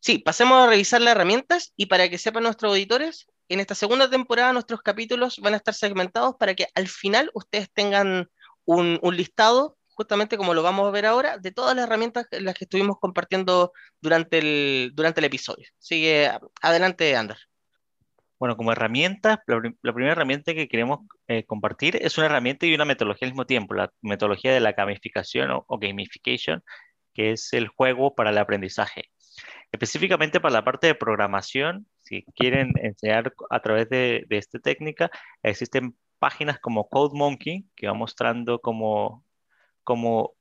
Sí, 0.00 0.18
pasemos 0.18 0.62
a 0.62 0.68
revisar 0.68 1.00
las 1.00 1.12
herramientas 1.12 1.72
y 1.76 1.86
para 1.86 2.08
que 2.08 2.18
sepan 2.18 2.44
nuestros 2.44 2.70
auditores, 2.70 3.26
en 3.48 3.60
esta 3.60 3.74
segunda 3.74 4.08
temporada 4.08 4.52
nuestros 4.52 4.82
capítulos 4.82 5.38
van 5.40 5.54
a 5.54 5.56
estar 5.56 5.74
segmentados 5.74 6.36
para 6.36 6.54
que 6.54 6.66
al 6.74 6.86
final 6.86 7.30
ustedes 7.34 7.70
tengan 7.72 8.28
un, 8.64 9.00
listado, 9.12 9.76
justamente 9.88 10.36
como 10.36 10.54
lo 10.54 10.62
vamos 10.62 10.86
a 10.86 10.90
ver 10.90 11.06
ahora, 11.06 11.38
de 11.38 11.50
todas 11.50 11.74
las 11.74 11.86
herramientas 11.86 12.26
en 12.30 12.44
las 12.44 12.54
que 12.54 12.64
estuvimos 12.64 12.98
compartiendo 13.00 13.72
durante 14.00 14.38
el, 14.38 14.92
durante 14.94 15.20
el 15.20 15.24
episodio. 15.24 15.66
Sigue 15.78 16.30
adelante, 16.60 17.16
Ander. 17.16 17.38
Bueno, 18.38 18.56
como 18.56 18.70
herramienta, 18.70 19.42
la, 19.46 19.60
la, 19.82 19.92
primera 19.92 20.12
herramienta 20.12 20.54
que 20.54 20.68
queremos 20.68 21.00
eh, 21.26 21.44
compartir 21.44 21.96
es 21.96 22.16
una 22.18 22.26
herramienta 22.26 22.66
y 22.66 22.74
una 22.74 22.84
metodología 22.84 23.26
al 23.26 23.32
mismo 23.32 23.46
tiempo, 23.46 23.74
la 23.74 23.92
metodología 24.00 24.52
de 24.52 24.60
la 24.60 24.72
gamificación 24.72 25.50
o, 25.50 25.64
o 25.66 25.78
gamification, 25.78 26.62
que 27.14 27.32
es 27.32 27.52
el 27.52 27.66
juego 27.66 28.14
para 28.14 28.30
el 28.30 28.38
aprendizaje. 28.38 29.10
Específicamente 29.72 30.40
para 30.40 30.54
la 30.54 30.64
parte 30.64 30.86
de 30.86 30.94
programación, 30.94 31.86
si 32.00 32.24
quieren 32.34 32.72
enseñar 32.82 33.32
a 33.50 33.60
través 33.60 33.88
de, 33.88 34.26
esta 34.30 34.58
técnica, 34.58 35.10
existen 35.42 35.96
páginas 36.18 36.58
como 36.58 36.88
CodeMonkey 36.88 37.66
que 37.76 37.86
va 37.86 37.94
mostrando 37.94 38.60
cómo, 38.60 39.24
cómo 39.84 40.34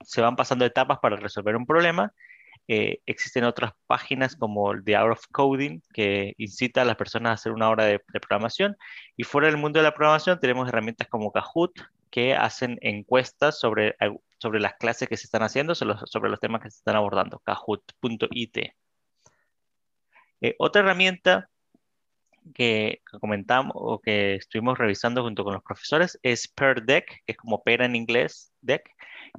se 0.00 0.20
van 0.20 0.36
pasando 0.36 0.64
etapas 0.64 0.98
para 0.98 1.16
resolver 1.16 1.56
un 1.56 1.66
problema. 1.66 2.12
Eh, 2.68 3.00
existen 3.06 3.44
otras 3.44 3.72
páginas 3.86 4.36
como 4.36 4.72
The 4.82 4.96
Hour 4.96 5.12
of 5.12 5.26
Coding 5.32 5.80
que 5.92 6.34
incita 6.38 6.82
a 6.82 6.84
las 6.84 6.96
personas 6.96 7.30
a 7.30 7.34
hacer 7.34 7.52
una 7.52 7.68
hora 7.68 7.84
de, 7.84 8.00
de, 8.12 8.20
programación. 8.20 8.76
Y 9.16 9.24
fuera 9.24 9.48
del 9.48 9.56
mundo 9.56 9.78
de 9.78 9.84
la 9.84 9.94
programación 9.94 10.38
tenemos 10.40 10.68
herramientas 10.68 11.08
como 11.08 11.32
Kahoot 11.32 11.72
que 12.12 12.34
hacen 12.34 12.78
encuestas 12.82 13.58
sobre 13.58 13.96
sobre 14.42 14.58
las 14.58 14.74
clases 14.74 15.08
que 15.08 15.16
se 15.16 15.26
están 15.26 15.44
haciendo, 15.44 15.76
sobre 15.76 15.94
los, 15.94 16.10
sobre 16.10 16.28
los 16.28 16.40
temas 16.40 16.60
que 16.60 16.70
se 16.70 16.78
están 16.78 16.96
abordando, 16.96 17.38
kahoot.it. 17.38 18.56
Eh, 20.40 20.56
otra 20.58 20.82
herramienta 20.82 21.48
que 22.52 23.02
comentamos 23.20 23.72
o 23.76 24.00
que 24.00 24.34
estuvimos 24.34 24.76
revisando 24.76 25.22
junto 25.22 25.44
con 25.44 25.54
los 25.54 25.62
profesores 25.62 26.18
es 26.24 26.48
Per 26.48 26.82
Deck, 26.82 27.22
que 27.24 27.32
es 27.32 27.36
como 27.36 27.62
pera 27.62 27.84
en 27.86 27.94
inglés, 27.94 28.52
Deck, 28.60 28.90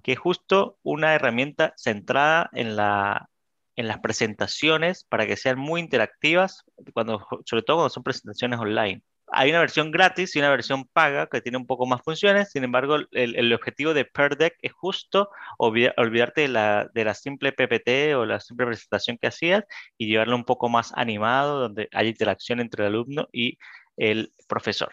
que 0.04 0.14
es 0.14 0.20
justo 0.20 0.78
una 0.84 1.14
herramienta 1.14 1.74
centrada 1.76 2.50
en, 2.54 2.78
la, 2.78 3.30
en 3.76 3.90
las 3.90 4.00
presentaciones 4.00 5.04
para 5.04 5.28
que 5.28 5.36
sean 5.36 5.60
muy 5.60 5.82
interactivas, 5.82 6.64
cuando, 6.94 7.28
sobre 7.46 7.64
todo 7.64 7.78
cuando 7.78 7.90
son 7.90 8.04
presentaciones 8.04 8.58
online 8.58 9.04
hay 9.34 9.50
una 9.50 9.60
versión 9.60 9.92
gratis 9.92 10.36
y 10.36 10.40
una 10.40 10.50
versión 10.50 10.86
paga 10.86 11.28
que 11.28 11.42
tiene 11.42 11.58
un 11.58 11.68
poco 11.68 11.86
más 11.86 12.02
funciones. 12.02 12.52
Sin 12.52 12.64
embargo, 12.64 12.98
el, 13.12 13.54
objetivo 13.54 13.94
de 13.94 14.06
Per 14.06 14.38
Deck 14.38 14.56
es 14.62 14.72
justo 14.74 15.30
olvidar, 15.58 15.94
olvidarte 15.98 16.42
de 16.42 16.48
la, 16.48 16.90
de 16.94 17.06
la, 17.06 17.14
simple 17.14 17.52
PPT 17.52 18.16
o 18.16 18.26
la 18.26 18.40
simple 18.40 18.66
presentación 18.68 19.18
que 19.18 19.28
hacías 19.28 19.64
y 19.98 20.08
llevarlo 20.08 20.36
un 20.36 20.46
poco 20.46 20.70
más 20.70 20.94
animado, 20.96 21.60
donde 21.60 21.90
hay 21.92 22.08
interacción 22.08 22.60
entre 22.60 22.84
el 22.84 22.90
alumno 22.90 23.28
y 23.32 23.58
el 23.98 24.32
profesor. 24.48 24.92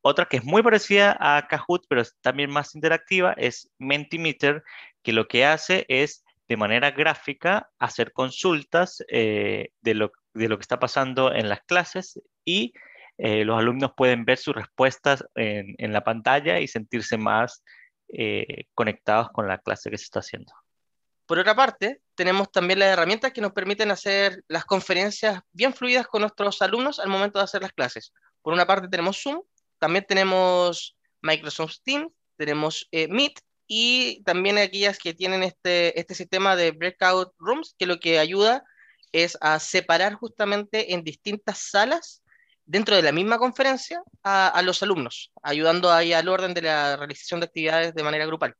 Otra 0.00 0.26
que 0.26 0.38
es 0.38 0.44
muy 0.44 0.62
parecida 0.62 1.16
a 1.18 1.46
Kahoot, 1.48 1.86
pero 1.88 2.02
también 2.20 2.50
más 2.50 2.74
interactiva, 2.74 3.34
es 3.38 3.70
Mentimeter, 3.78 4.62
que 5.02 5.12
lo 5.12 5.28
que 5.28 5.46
hace 5.46 5.86
es 5.88 6.24
de 6.48 6.56
manera 6.56 6.90
gráfica 6.90 7.70
hacer 7.78 8.12
consultas 8.12 9.02
eh, 9.08 9.70
de 9.80 9.94
lo 9.94 10.12
de 10.34 10.48
lo 10.48 10.58
que 10.58 10.62
está 10.62 10.78
pasando 10.78 11.32
en 11.32 11.48
las 11.48 11.62
clases 11.62 12.20
y 12.44 12.74
eh, 13.18 13.44
los 13.44 13.58
alumnos 13.58 13.92
pueden 13.96 14.24
ver 14.24 14.38
sus 14.38 14.54
respuestas 14.54 15.24
en, 15.34 15.92
la 15.92 16.02
pantalla 16.02 16.58
y 16.58 16.68
sentirse 16.68 17.16
más 17.16 17.62
eh, 18.08 18.64
conectados 18.74 19.30
con 19.30 19.46
la 19.46 19.58
clase 19.58 19.90
que 19.90 19.98
se 19.98 20.04
está 20.04 20.20
haciendo. 20.20 20.52
Por 21.26 21.38
otra 21.38 21.54
parte, 21.54 22.00
tenemos 22.14 22.50
también 22.50 22.80
las 22.80 22.88
herramientas 22.88 23.32
que 23.32 23.40
nos 23.40 23.52
permiten 23.52 23.90
hacer 23.90 24.42
las 24.48 24.64
conferencias 24.64 25.40
bien 25.52 25.72
fluidas 25.72 26.06
con 26.06 26.20
nuestros 26.20 26.60
alumnos 26.60 26.98
al 26.98 27.08
momento 27.08 27.38
de 27.38 27.44
hacer 27.44 27.62
las 27.62 27.72
clases. 27.72 28.12
Por 28.42 28.52
una 28.52 28.66
parte 28.66 28.88
tenemos 28.88 29.22
Zoom, 29.22 29.40
también 29.78 30.04
tenemos 30.06 30.96
Microsoft 31.22 31.76
Teams, 31.82 32.12
tenemos 32.36 32.86
eh, 32.90 33.08
Meet 33.08 33.40
y 33.66 34.22
también 34.24 34.58
aquellas 34.58 34.98
que 34.98 35.14
tienen 35.14 35.42
este, 35.42 35.98
este 35.98 36.14
sistema 36.14 36.56
de 36.56 36.72
breakout 36.72 37.32
rooms, 37.38 37.74
que 37.78 37.86
lo 37.86 37.98
que 37.98 38.18
ayuda 38.18 38.64
es 39.12 39.38
a 39.40 39.58
separar 39.60 40.14
justamente 40.14 40.92
en 40.92 41.04
distintas 41.04 41.70
salas 41.70 42.23
dentro 42.66 42.96
de 42.96 43.02
la 43.02 43.12
misma 43.12 43.38
conferencia 43.38 44.02
a, 44.22 44.60
los 44.62 44.82
alumnos, 44.82 45.32
ayudando 45.42 45.92
ahí 45.92 46.12
al 46.12 46.28
orden 46.28 46.54
de 46.54 46.62
la 46.62 46.96
realización 46.96 47.40
de 47.40 47.46
actividades 47.46 47.94
de 47.94 48.02
manera 48.02 48.26
grupal. 48.26 48.54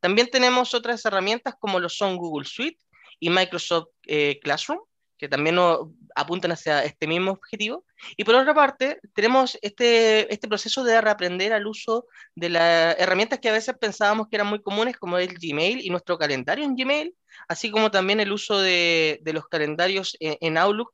También 0.00 0.28
tenemos 0.28 0.74
otras 0.74 1.04
herramientas 1.04 1.54
como 1.58 1.78
lo 1.78 1.88
son 1.88 2.16
Google 2.16 2.46
Suite 2.48 2.78
y 3.20 3.30
Microsoft 3.30 3.88
eh, 4.06 4.40
Classroom, 4.42 4.80
que 5.18 5.28
también 5.28 5.54
nos 5.54 5.88
apuntan 6.16 6.50
hacia 6.50 6.82
este 6.82 7.06
mismo 7.06 7.30
objetivo. 7.30 7.84
Y 8.16 8.24
por 8.24 8.34
otra 8.34 8.54
parte, 8.54 8.98
tenemos 9.14 9.56
este, 9.62 10.32
este 10.32 10.48
proceso 10.48 10.82
de 10.82 11.00
reaprender 11.00 11.52
al 11.52 11.66
uso 11.68 12.06
de 12.34 12.48
las 12.48 12.98
herramientas 12.98 13.38
que 13.38 13.48
a 13.48 13.52
veces 13.52 13.76
pensábamos 13.78 14.26
que 14.28 14.36
eran 14.36 14.48
muy 14.48 14.60
comunes, 14.60 14.96
como 14.96 15.18
el 15.18 15.34
Gmail 15.38 15.80
y 15.80 15.90
nuestro 15.90 16.18
calendario 16.18 16.64
en 16.64 16.74
Gmail, 16.74 17.14
así 17.46 17.70
como 17.70 17.92
también 17.92 18.18
el 18.18 18.32
uso 18.32 18.58
de, 18.58 19.20
de 19.22 19.32
los 19.32 19.46
calendarios 19.46 20.16
en, 20.18 20.36
en 20.40 20.58
Outlook 20.58 20.92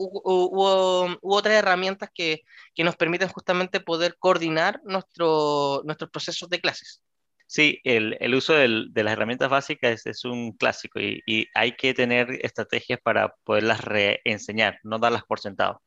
hubo, 0.00 1.18
otras 1.22 1.54
herramientas 1.54 2.10
que, 2.14 2.42
nos 2.78 2.96
permiten 2.96 3.28
justamente 3.28 3.80
poder 3.80 4.16
coordinar 4.18 4.80
nuestro, 4.84 5.82
nuestros 5.84 6.10
procesos 6.10 6.48
de 6.48 6.60
clases. 6.60 7.02
Sí, 7.46 7.80
el, 7.84 8.34
uso 8.34 8.54
de 8.54 9.02
las 9.02 9.12
herramientas 9.12 9.50
básicas 9.50 10.06
es, 10.06 10.24
un 10.24 10.52
clásico 10.52 11.00
y, 11.00 11.48
hay 11.54 11.72
que 11.76 11.94
tener 11.94 12.28
estrategias 12.42 13.00
para 13.02 13.34
poderlas 13.44 13.82
reenseñar, 13.82 14.78
no 14.84 14.98
darlas 14.98 15.24
por 15.24 15.40
sentado. 15.40 15.82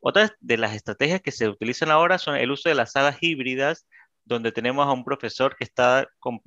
Otras 0.00 0.32
de 0.40 0.56
las 0.56 0.74
estrategias 0.74 1.20
que 1.20 1.32
se 1.32 1.48
utilizan 1.48 1.90
ahora 1.90 2.18
son 2.18 2.36
el 2.36 2.50
uso 2.50 2.68
de 2.68 2.74
las 2.74 2.92
salas 2.92 3.18
híbridas, 3.20 3.86
donde 4.24 4.52
tenemos 4.52 4.86
a 4.86 4.92
un 4.92 5.04
profesor 5.04 5.56
que 5.56 5.64
está 5.64 6.08
con, 6.18 6.40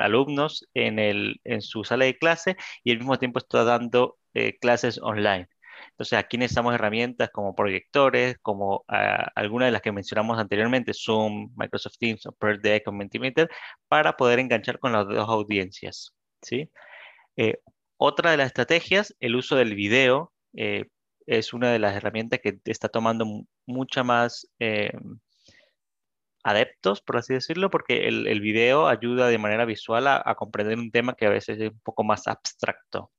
alumnos 0.00 0.66
en 0.74 1.62
su 1.62 1.84
sala 1.84 2.06
de 2.06 2.18
clase 2.18 2.56
y 2.82 2.90
al 2.90 2.98
mismo 2.98 3.18
tiempo 3.18 3.38
está 3.38 3.64
dando 3.64 4.18
eh, 4.34 4.58
clases 4.58 4.98
online. 5.00 5.48
Entonces 5.90 6.18
aquí 6.18 6.38
necesitamos 6.38 6.74
herramientas 6.74 7.30
como 7.30 7.54
proyectores, 7.54 8.38
como 8.42 8.84
ah, 8.88 9.30
algunas 9.34 9.68
de 9.68 9.72
las 9.72 9.82
que 9.82 9.92
mencionamos 9.92 10.38
anteriormente, 10.38 10.92
Zoom, 10.94 11.52
Microsoft 11.56 11.98
Teams 11.98 12.26
o 12.26 12.32
Per 12.32 12.60
Deck 12.60 12.90
Mentimeter, 12.90 13.48
para 13.88 14.16
poder 14.16 14.38
enganchar 14.38 14.78
con 14.78 14.92
las 14.92 15.06
dos 15.06 15.28
audiencias. 15.28 16.14
¿sí? 16.42 16.70
Eh, 17.36 17.58
otra 17.96 18.32
de 18.32 18.36
las 18.38 18.48
estrategias, 18.48 19.14
el 19.20 19.36
uso 19.36 19.56
del 19.56 19.74
video, 19.74 20.32
eh, 20.54 20.86
es 21.26 21.52
una 21.54 21.72
de 21.72 21.78
las 21.78 21.96
herramientas 21.96 22.40
que 22.42 22.58
está 22.64 22.88
tomando 22.88 23.26
mucha 23.66 24.04
más 24.04 24.46
eh, 24.58 24.92
adeptos, 26.42 27.00
por 27.00 27.16
así 27.16 27.34
decirlo, 27.34 27.70
porque 27.70 28.08
el, 28.08 28.40
video 28.40 28.88
ayuda 28.88 29.28
de 29.28 29.38
manera 29.38 29.64
visual 29.64 30.06
a 30.06 30.34
comprender 30.36 30.78
un 30.78 30.90
tema 30.90 31.14
que 31.14 31.26
a 31.26 31.30
veces 31.30 31.58
es 31.58 31.70
un 31.70 31.80
poco 31.80 32.04
más 32.04 32.26
abstracto 32.28 33.10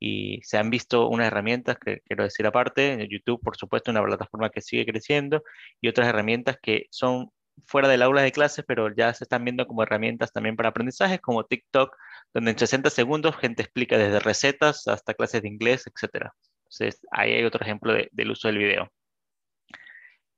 y 0.00 0.40
se 0.42 0.56
han 0.56 0.70
visto 0.70 1.08
unas 1.08 1.26
herramientas 1.28 1.76
que 1.78 2.00
quiero 2.06 2.24
decir 2.24 2.46
aparte, 2.46 3.06
YouTube 3.08 3.40
por 3.42 3.56
supuesto 3.56 3.90
una 3.90 4.02
plataforma 4.02 4.50
que 4.50 4.62
sigue 4.62 4.86
creciendo 4.86 5.42
y 5.80 5.88
otras 5.88 6.08
herramientas 6.08 6.56
que 6.60 6.86
son 6.90 7.30
fuera 7.66 7.88
del 7.88 8.02
aula 8.02 8.22
de 8.22 8.32
clases, 8.32 8.64
pero 8.66 8.94
ya 8.94 9.12
se 9.12 9.24
están 9.24 9.44
viendo 9.44 9.66
como 9.66 9.82
herramientas 9.82 10.32
también 10.32 10.56
para 10.56 10.70
aprendizajes, 10.70 11.20
como 11.20 11.44
TikTok, 11.44 11.94
donde 12.32 12.52
en 12.52 12.58
60 12.58 12.88
segundos 12.90 13.36
gente 13.36 13.62
explica 13.62 13.98
desde 13.98 14.20
recetas 14.20 14.88
hasta 14.88 15.14
clases 15.14 15.42
de 15.42 15.48
inglés, 15.48 15.84
etc. 15.86 16.30
Entonces, 16.64 17.00
ahí 17.10 17.34
hay 17.34 17.44
otro 17.44 17.62
ejemplo 17.62 17.92
de, 17.92 18.08
del 18.12 18.30
uso 18.30 18.48
del 18.48 18.58
video. 18.58 18.90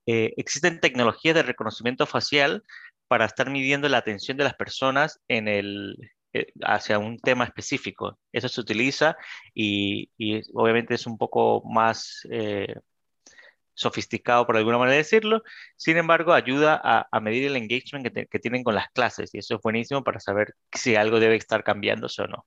Eh, 0.06 0.34
existen 0.36 0.80
tecnologías 0.80 1.36
de 1.36 1.44
reconocimiento 1.44 2.06
facial 2.06 2.64
para 3.06 3.26
estar 3.26 3.50
midiendo 3.50 3.88
la 3.88 3.98
atención 3.98 4.36
de 4.36 4.44
las 4.44 4.54
personas 4.54 5.20
en 5.28 5.46
el, 5.46 5.96
hacia 6.62 6.98
un 6.98 7.18
tema 7.18 7.44
específico. 7.44 8.18
Eso 8.32 8.48
se 8.48 8.60
utiliza 8.60 9.16
y, 9.54 10.10
obviamente 10.54 10.94
es 10.94 11.06
un 11.06 11.18
poco 11.18 11.62
más 11.64 12.26
eh, 12.30 12.74
sofisticado, 13.74 14.46
por 14.46 14.56
alguna 14.56 14.78
manera 14.78 14.96
decirlo. 14.96 15.42
Sin 15.76 15.96
embargo, 15.96 16.32
ayuda 16.32 16.80
a, 16.82 17.20
medir 17.20 17.46
el 17.46 17.56
engagement 17.56 18.06
que, 18.30 18.38
tienen 18.38 18.64
con 18.64 18.74
las 18.74 18.88
clases 18.90 19.34
y 19.34 19.38
eso 19.38 19.56
es 19.56 19.60
buenísimo 19.62 20.02
para 20.04 20.20
saber 20.20 20.54
si 20.72 20.96
algo 20.96 21.20
debe 21.20 21.36
estar 21.36 21.64
cambiándose 21.64 22.22
o 22.22 22.26
no. 22.26 22.46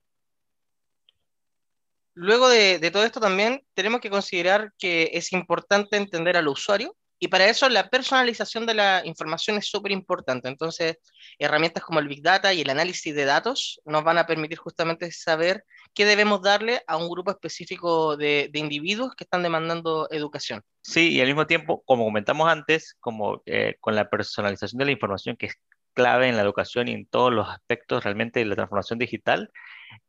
Luego 2.14 2.48
de, 2.48 2.78
de 2.78 2.90
todo 2.90 3.04
esto 3.04 3.20
también 3.20 3.62
tenemos 3.74 4.00
que 4.00 4.08
considerar 4.08 4.72
que 4.78 5.10
es 5.12 5.32
importante 5.32 5.96
entender 5.96 6.36
al 6.36 6.48
usuario 6.48 6.96
y 7.18 7.28
para 7.28 7.46
eso 7.46 7.68
la 7.68 7.88
personalización 7.88 8.66
de 8.66 8.74
la 8.74 9.02
información 9.04 9.56
es 9.56 9.66
súper 9.66 9.92
importante. 9.92 10.48
Entonces, 10.48 10.98
herramientas 11.38 11.82
como 11.82 11.98
el 11.98 12.08
Big 12.08 12.22
Data 12.22 12.52
y 12.52 12.60
el 12.60 12.70
análisis 12.70 13.14
de 13.14 13.24
datos 13.24 13.80
nos 13.84 14.04
van 14.04 14.18
a 14.18 14.26
permitir 14.26 14.58
justamente 14.58 15.10
saber 15.12 15.64
qué 15.94 16.04
debemos 16.04 16.42
darle 16.42 16.82
a 16.86 16.96
un 16.96 17.08
grupo 17.08 17.30
específico 17.30 18.16
de, 18.16 18.50
de 18.52 18.58
individuos 18.58 19.14
que 19.16 19.24
están 19.24 19.42
demandando 19.42 20.08
educación. 20.10 20.62
Sí, 20.82 21.14
y 21.14 21.20
al 21.20 21.26
mismo 21.26 21.46
tiempo, 21.46 21.82
como 21.86 22.04
comentamos 22.04 22.48
antes, 22.48 22.96
como 23.00 23.42
eh, 23.46 23.76
con 23.80 23.94
la 23.94 24.10
personalización 24.10 24.78
de 24.78 24.84
la 24.84 24.92
información, 24.92 25.36
que 25.36 25.46
es 25.46 25.54
clave 25.94 26.28
en 26.28 26.36
la 26.36 26.42
educación 26.42 26.88
y 26.88 26.92
en 26.92 27.06
todos 27.06 27.32
los 27.32 27.48
aspectos 27.48 28.04
realmente 28.04 28.40
de 28.40 28.46
la 28.46 28.54
transformación 28.56 28.98
digital, 28.98 29.50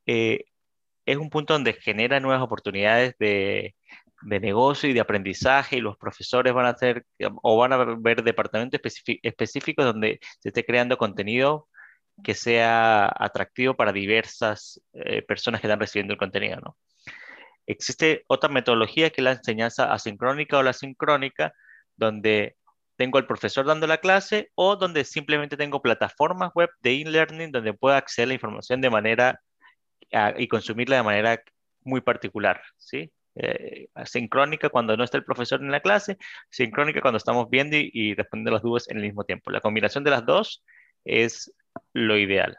eh, 0.05 0.43
es 1.05 1.17
un 1.17 1.29
punto 1.29 1.53
donde 1.53 1.73
genera 1.73 2.19
nuevas 2.19 2.43
oportunidades 2.43 3.15
de, 3.17 3.75
de 4.21 4.39
negocio 4.39 4.89
y 4.89 4.93
de 4.93 4.99
aprendizaje 4.99 5.77
y 5.77 5.81
los 5.81 5.97
profesores 5.97 6.53
van 6.53 6.65
a 6.65 6.69
hacer 6.69 7.05
o 7.43 7.57
van 7.57 7.73
a 7.73 7.77
ver 7.99 8.23
departamentos 8.23 8.79
específicos 9.23 9.85
donde 9.85 10.19
se 10.39 10.49
esté 10.49 10.65
creando 10.65 10.97
contenido 10.97 11.67
que 12.23 12.33
sea 12.33 13.11
atractivo 13.15 13.75
para 13.75 13.93
diversas 13.93 14.81
eh, 14.93 15.21
personas 15.21 15.61
que 15.61 15.67
están 15.67 15.79
recibiendo 15.79 16.13
el 16.13 16.19
contenido, 16.19 16.59
¿no? 16.59 16.77
Existe 17.67 18.23
otra 18.27 18.49
metodología 18.49 19.09
que 19.09 19.21
es 19.21 19.25
la 19.25 19.33
enseñanza 19.33 19.93
asincrónica 19.93 20.57
o 20.57 20.63
la 20.63 20.73
sincrónica, 20.73 21.53
donde 21.95 22.55
tengo 22.95 23.17
al 23.17 23.27
profesor 23.27 23.65
dando 23.65 23.87
la 23.87 23.99
clase 23.99 24.51
o 24.55 24.77
donde 24.77 25.03
simplemente 25.03 25.57
tengo 25.57 25.81
plataformas 25.81 26.51
web 26.55 26.69
de 26.81 27.01
e-learning 27.01 27.51
donde 27.51 27.73
pueda 27.73 27.97
acceder 27.97 28.25
a 28.25 28.29
la 28.29 28.33
información 28.35 28.81
de 28.81 28.89
manera 28.89 29.41
y 30.37 30.47
consumirla 30.47 30.95
de 30.95 31.03
manera 31.03 31.43
muy 31.81 32.01
particular, 32.01 32.61
¿sí? 32.77 33.11
Eh, 33.39 33.89
sincrónica 34.05 34.69
cuando 34.69 34.97
no 34.97 35.03
está 35.03 35.17
el 35.17 35.25
profesor 35.25 35.61
en 35.61 35.71
la 35.71 35.81
clase, 35.81 36.17
sincrónica 36.49 37.01
cuando 37.01 37.17
estamos 37.17 37.49
viendo 37.49 37.77
y, 37.77 38.13
respondiendo 38.15 38.51
las 38.51 38.61
dudas 38.61 38.87
en 38.89 38.97
el 38.97 39.03
mismo 39.03 39.23
tiempo. 39.23 39.51
La 39.51 39.61
combinación 39.61 40.03
de 40.03 40.11
las 40.11 40.25
dos 40.25 40.63
es 41.05 41.53
lo 41.93 42.17
ideal. 42.17 42.57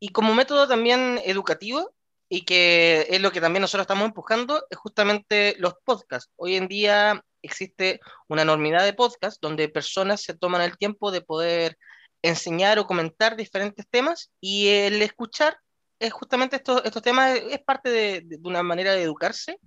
Y 0.00 0.10
como 0.10 0.34
método 0.34 0.68
también 0.68 1.20
educativo, 1.24 1.94
y 2.28 2.44
que 2.44 3.06
es 3.08 3.20
lo 3.20 3.30
que 3.30 3.40
también 3.40 3.62
nosotros 3.62 3.84
estamos 3.84 4.04
empujando, 4.04 4.64
es 4.70 4.76
justamente 4.76 5.56
los 5.58 5.74
podcasts. 5.84 6.30
Hoy 6.36 6.56
en 6.56 6.68
día 6.68 7.24
existe 7.42 8.00
una 8.28 8.42
enormidad 8.42 8.84
de 8.84 8.92
podcasts 8.92 9.40
donde 9.40 9.68
personas 9.68 10.22
se 10.22 10.36
toman 10.36 10.60
el 10.60 10.76
tiempo 10.76 11.10
de 11.10 11.22
poder 11.22 11.78
enseñar 12.22 12.78
o 12.78 12.86
comentar 12.86 13.36
diferentes 13.36 13.86
temas 13.88 14.30
y 14.40 14.68
el 14.68 15.00
escuchar 15.00 15.58
es 15.98 16.12
justamente 16.12 16.56
estos, 16.56 16.82
estos 16.84 17.02
temas, 17.02 17.36
es 17.50 17.60
parte 17.60 17.90
de, 17.90 18.20
de, 18.22 18.38
una 18.44 18.62
manera 18.62 18.92
de 18.92 19.02
educarse 19.02 19.58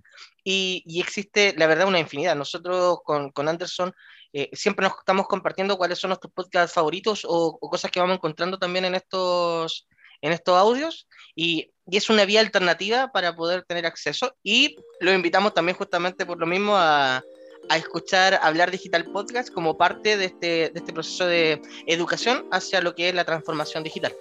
y, 0.44 0.82
y, 0.86 1.00
existe, 1.00 1.54
la 1.56 1.66
verdad, 1.66 1.86
una 1.88 1.98
infinidad. 1.98 2.36
Nosotros 2.36 3.00
con, 3.04 3.30
con 3.30 3.48
Anderson 3.48 3.92
eh, 4.32 4.48
siempre 4.52 4.86
nos 4.86 4.98
estamos 4.98 5.26
compartiendo 5.28 5.76
cuáles 5.76 5.98
son 5.98 6.08
nuestros 6.08 6.32
podcasts 6.32 6.74
favoritos 6.74 7.24
o, 7.24 7.58
o, 7.60 7.70
cosas 7.70 7.90
que 7.90 8.00
vamos 8.00 8.16
encontrando 8.16 8.58
también 8.58 8.86
en 8.86 8.94
estos, 8.94 9.86
en 10.22 10.32
estos 10.32 10.56
audios 10.56 11.06
y, 11.34 11.70
y, 11.86 11.96
es 11.98 12.08
una 12.08 12.24
vía 12.24 12.40
alternativa 12.40 13.12
para 13.12 13.36
poder 13.36 13.64
tener 13.64 13.84
acceso 13.84 14.34
y 14.42 14.76
lo 15.00 15.12
invitamos 15.12 15.52
también 15.52 15.76
justamente 15.76 16.24
por 16.24 16.38
lo 16.38 16.46
mismo 16.46 16.76
a, 16.76 17.22
a 17.68 17.76
escuchar 17.76 18.40
Hablar 18.42 18.70
Digital 18.70 19.04
Podcast 19.04 19.52
como 19.52 19.76
parte 19.76 20.16
de 20.16 20.26
este, 20.26 20.46
de 20.46 20.72
este 20.74 20.94
proceso 20.94 21.26
de 21.26 21.60
educación 21.86 22.46
hacia 22.50 22.80
lo 22.80 22.94
que 22.94 23.10
es 23.10 23.14
la 23.14 23.24
transformación 23.24 23.82
digital. 23.82 24.14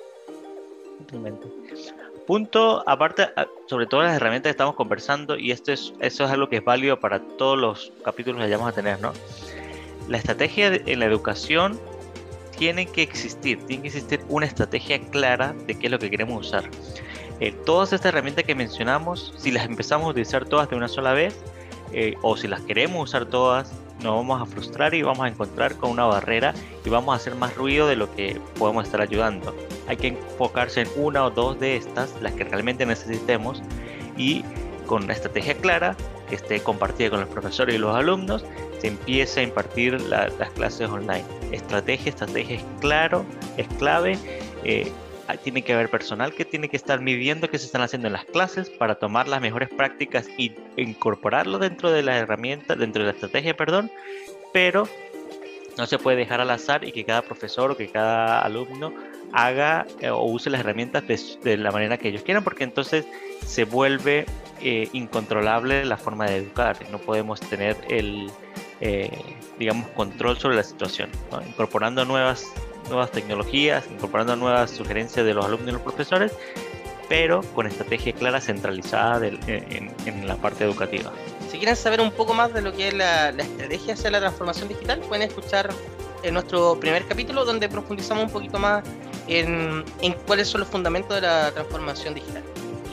Punto, 2.28 2.84
aparte, 2.88 3.30
sobre 3.68 3.88
todas 3.88 4.08
las 4.08 4.16
herramientas 4.16 4.50
que 4.50 4.52
estamos 4.52 4.76
conversando, 4.76 5.38
y 5.38 5.52
esto 5.52 5.72
es, 5.72 5.94
eso 6.00 6.24
es 6.26 6.32
algo 6.32 6.48
que 6.50 6.58
es 6.58 6.64
válido 6.64 7.00
para 7.00 7.20
todos 7.20 7.58
los 7.58 7.92
capítulos 8.04 8.38
que 8.38 8.44
vayamos 8.44 8.68
a 8.70 8.72
tener, 8.72 9.02
¿no? 9.02 9.12
La 10.08 10.18
estrategia 10.18 10.68
en 10.68 11.00
la 11.00 11.06
educación 11.06 11.80
tiene 12.58 12.86
que 12.86 13.02
existir, 13.02 13.60
tiene 13.66 13.84
que 13.84 13.88
existir 13.88 14.22
una 14.30 14.46
estrategia 14.46 15.00
clara 15.10 15.56
de 15.66 15.78
qué 15.78 15.88
es 15.88 15.92
lo 15.92 16.00
que 16.00 16.10
queremos 16.10 16.48
usar. 16.48 16.70
Eh, 17.40 17.52
todas 17.66 17.92
estas 17.92 18.10
herramientas 18.10 18.44
que 18.44 18.54
mencionamos, 18.54 19.34
si 19.38 19.52
las 19.52 19.66
empezamos 19.66 20.08
a 20.08 20.10
utilizar 20.12 20.46
todas 20.46 20.70
de 20.70 20.76
una 20.76 20.88
sola 20.88 21.14
vez, 21.14 21.36
eh, 21.92 22.16
o 22.22 22.38
si 22.38 22.48
las 22.48 22.62
queremos 22.62 23.10
usar 23.10 23.26
todas, 23.26 23.74
nos 24.04 24.16
vamos 24.16 24.42
a 24.42 24.46
frustrar 24.46 24.94
y 24.94 25.02
vamos 25.02 25.26
a 25.26 25.28
encontrar 25.28 25.76
con 25.76 25.92
una 25.92 26.06
barrera 26.06 26.54
y 26.86 26.90
vamos 26.90 27.14
a 27.14 27.16
hacer 27.18 27.36
más 27.36 27.56
ruido 27.56 27.88
de 27.88 27.96
lo 27.96 28.14
que 28.16 28.40
podemos 28.58 28.86
estar 28.86 29.02
ayudando. 29.02 29.56
Hay 29.88 29.98
que 29.98 30.08
enfocarse 30.08 30.82
en 30.82 30.90
una 30.96 31.26
o 31.26 31.30
dos 31.30 31.60
de 31.60 31.78
estas, 31.78 32.16
las 32.22 32.34
que 32.34 32.44
realmente 32.44 32.86
necesitemos, 32.86 33.62
y 34.18 34.44
con 34.86 35.04
una 35.04 35.14
estrategia 35.14 35.56
clara 35.56 35.96
que 36.28 36.36
esté 36.36 36.62
compartida 36.62 37.10
con 37.10 37.22
los 37.22 37.30
profesores 37.30 37.76
y 37.76 37.78
los 37.78 37.96
alumnos, 37.96 38.44
se 38.80 38.88
empieza 38.88 39.42
a 39.42 39.44
impartir 39.44 40.02
las 40.02 40.50
clases 40.56 40.90
online. 40.90 41.24
Estrategia, 41.52 42.10
estrategia 42.10 42.58
es 42.58 42.66
claro, 42.80 43.26
es 43.58 43.68
clave. 43.78 44.18
Eh, 44.64 44.92
tiene 45.38 45.64
que 45.64 45.74
haber 45.74 45.90
personal 45.90 46.34
que 46.34 46.46
tiene 46.46 46.70
que 46.70 46.78
estar 46.78 47.02
midiendo 47.02 47.50
qué 47.50 47.60
se 47.60 47.66
están 47.66 47.82
haciendo 47.82 48.08
en 48.08 48.14
las 48.14 48.26
clases 48.26 48.70
para 48.70 48.96
tomar 48.96 49.28
las 49.28 49.42
mejores 49.42 49.70
prácticas 49.70 50.28
y 50.38 50.54
incorporarlo 50.78 51.60
dentro 51.60 51.92
de 51.92 52.04
la 52.04 52.18
herramienta, 52.18 52.76
dentro 52.76 53.04
de 53.04 53.10
la 53.10 53.14
estrategia, 53.14 53.56
perdón, 53.56 53.92
pero 54.54 54.88
no 55.78 55.88
se 55.88 55.98
puede 55.98 56.18
dejar 56.18 56.42
al 56.42 56.50
azar 56.50 56.84
y 56.84 56.92
que 56.92 57.06
cada 57.06 57.22
profesor 57.22 57.72
o 57.72 57.78
que 57.78 57.90
cada 57.90 58.42
alumno 58.42 58.94
haga 59.34 59.86
eh, 60.00 60.10
o 60.10 60.24
use 60.26 60.50
las 60.50 60.62
herramientas 60.62 61.04
de, 61.44 61.58
la 61.58 61.72
manera 61.72 61.98
que 61.98 62.10
ellos 62.10 62.24
quieran, 62.24 62.44
porque 62.44 62.64
entonces 62.64 63.06
se 63.46 63.64
vuelve 63.64 64.26
eh, 64.62 64.90
incontrolable 64.94 65.86
la 65.86 65.98
forma 65.98 66.26
de 66.26 66.38
educar. 66.38 66.78
No 66.92 67.00
podemos 67.00 67.40
tener 67.40 67.78
el, 67.90 68.30
eh, 68.82 69.10
digamos, 69.58 69.88
control 69.90 70.38
sobre 70.38 70.56
la 70.56 70.64
situación. 70.64 71.10
Incorporando 71.48 72.06
nuevas 72.06 72.52
nuevas 72.90 73.12
tecnologías, 73.12 73.86
incorporando 73.90 74.36
nuevas 74.36 74.72
sugerencias 74.72 75.26
de 75.26 75.34
los 75.34 75.46
alumnos 75.46 75.70
y 75.70 75.72
los 75.72 75.82
profesores, 75.82 76.34
pero 77.10 77.42
con 77.54 77.68
estrategia 77.68 78.14
clara 78.14 78.40
centralizada 78.40 79.28
en, 79.28 80.28
la 80.28 80.36
parte 80.38 80.64
educativa. 80.64 81.12
Si 81.52 81.58
quieren 81.58 81.76
saber 81.76 82.00
un 82.00 82.12
poco 82.12 82.34
más 82.34 82.54
de 82.54 82.62
lo 82.62 82.72
que 82.74 82.88
es 82.88 82.94
la, 82.94 83.30
estrategia 83.30 83.94
hacia 83.96 84.12
la 84.12 84.20
transformación 84.20 84.70
digital, 84.70 85.00
pueden 85.02 85.28
escuchar 85.28 85.70
en 86.24 86.34
nuestro 86.34 86.80
primer 86.80 87.06
capítulo 87.06 87.44
donde 87.44 87.68
profundizamos 87.68 88.26
un 88.26 88.30
poquito 88.30 88.60
más 88.60 88.84
en, 89.28 89.84
en 90.02 90.14
cuáles 90.26 90.48
son 90.48 90.62
los 90.62 90.70
fundamentos 90.70 91.16
de 91.16 91.22
la 91.22 91.52
transformación 91.52 92.14
digital. 92.14 92.44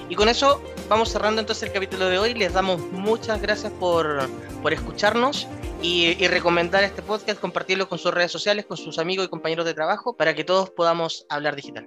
Y 0.09 0.14
con 0.14 0.28
eso 0.28 0.61
vamos 0.89 1.11
cerrando 1.11 1.41
entonces 1.41 1.64
el 1.64 1.72
capítulo 1.72 2.07
de 2.07 2.18
hoy. 2.18 2.34
Les 2.34 2.53
damos 2.53 2.80
muchas 2.93 3.41
gracias 3.41 3.72
por, 3.72 4.28
por 4.62 4.72
escucharnos 4.72 5.47
y, 5.82 6.14
recomendar 6.26 6.82
este 6.84 7.03
podcast, 7.03 7.41
compartirlo 7.41 7.89
con 7.89 7.99
sus 7.99 8.12
redes 8.12 8.32
sociales, 8.32 8.66
con 8.66 8.76
sus 8.76 8.99
amigos 8.99 9.26
y 9.26 9.28
compañeros 9.28 9.66
de 9.66 9.74
trabajo, 9.74 10.16
para 10.16 10.34
que 10.34 10.45
todos 10.45 10.70
podamos 10.70 11.26
hablar 11.28 11.57
digital. 11.57 11.86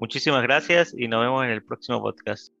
Muchísimas 0.00 0.42
gracias 0.42 0.94
y 0.96 1.08
nos 1.08 1.20
vemos 1.20 1.44
en 1.44 1.50
el 1.50 1.62
próximo 1.62 2.00
podcast. 2.00 2.57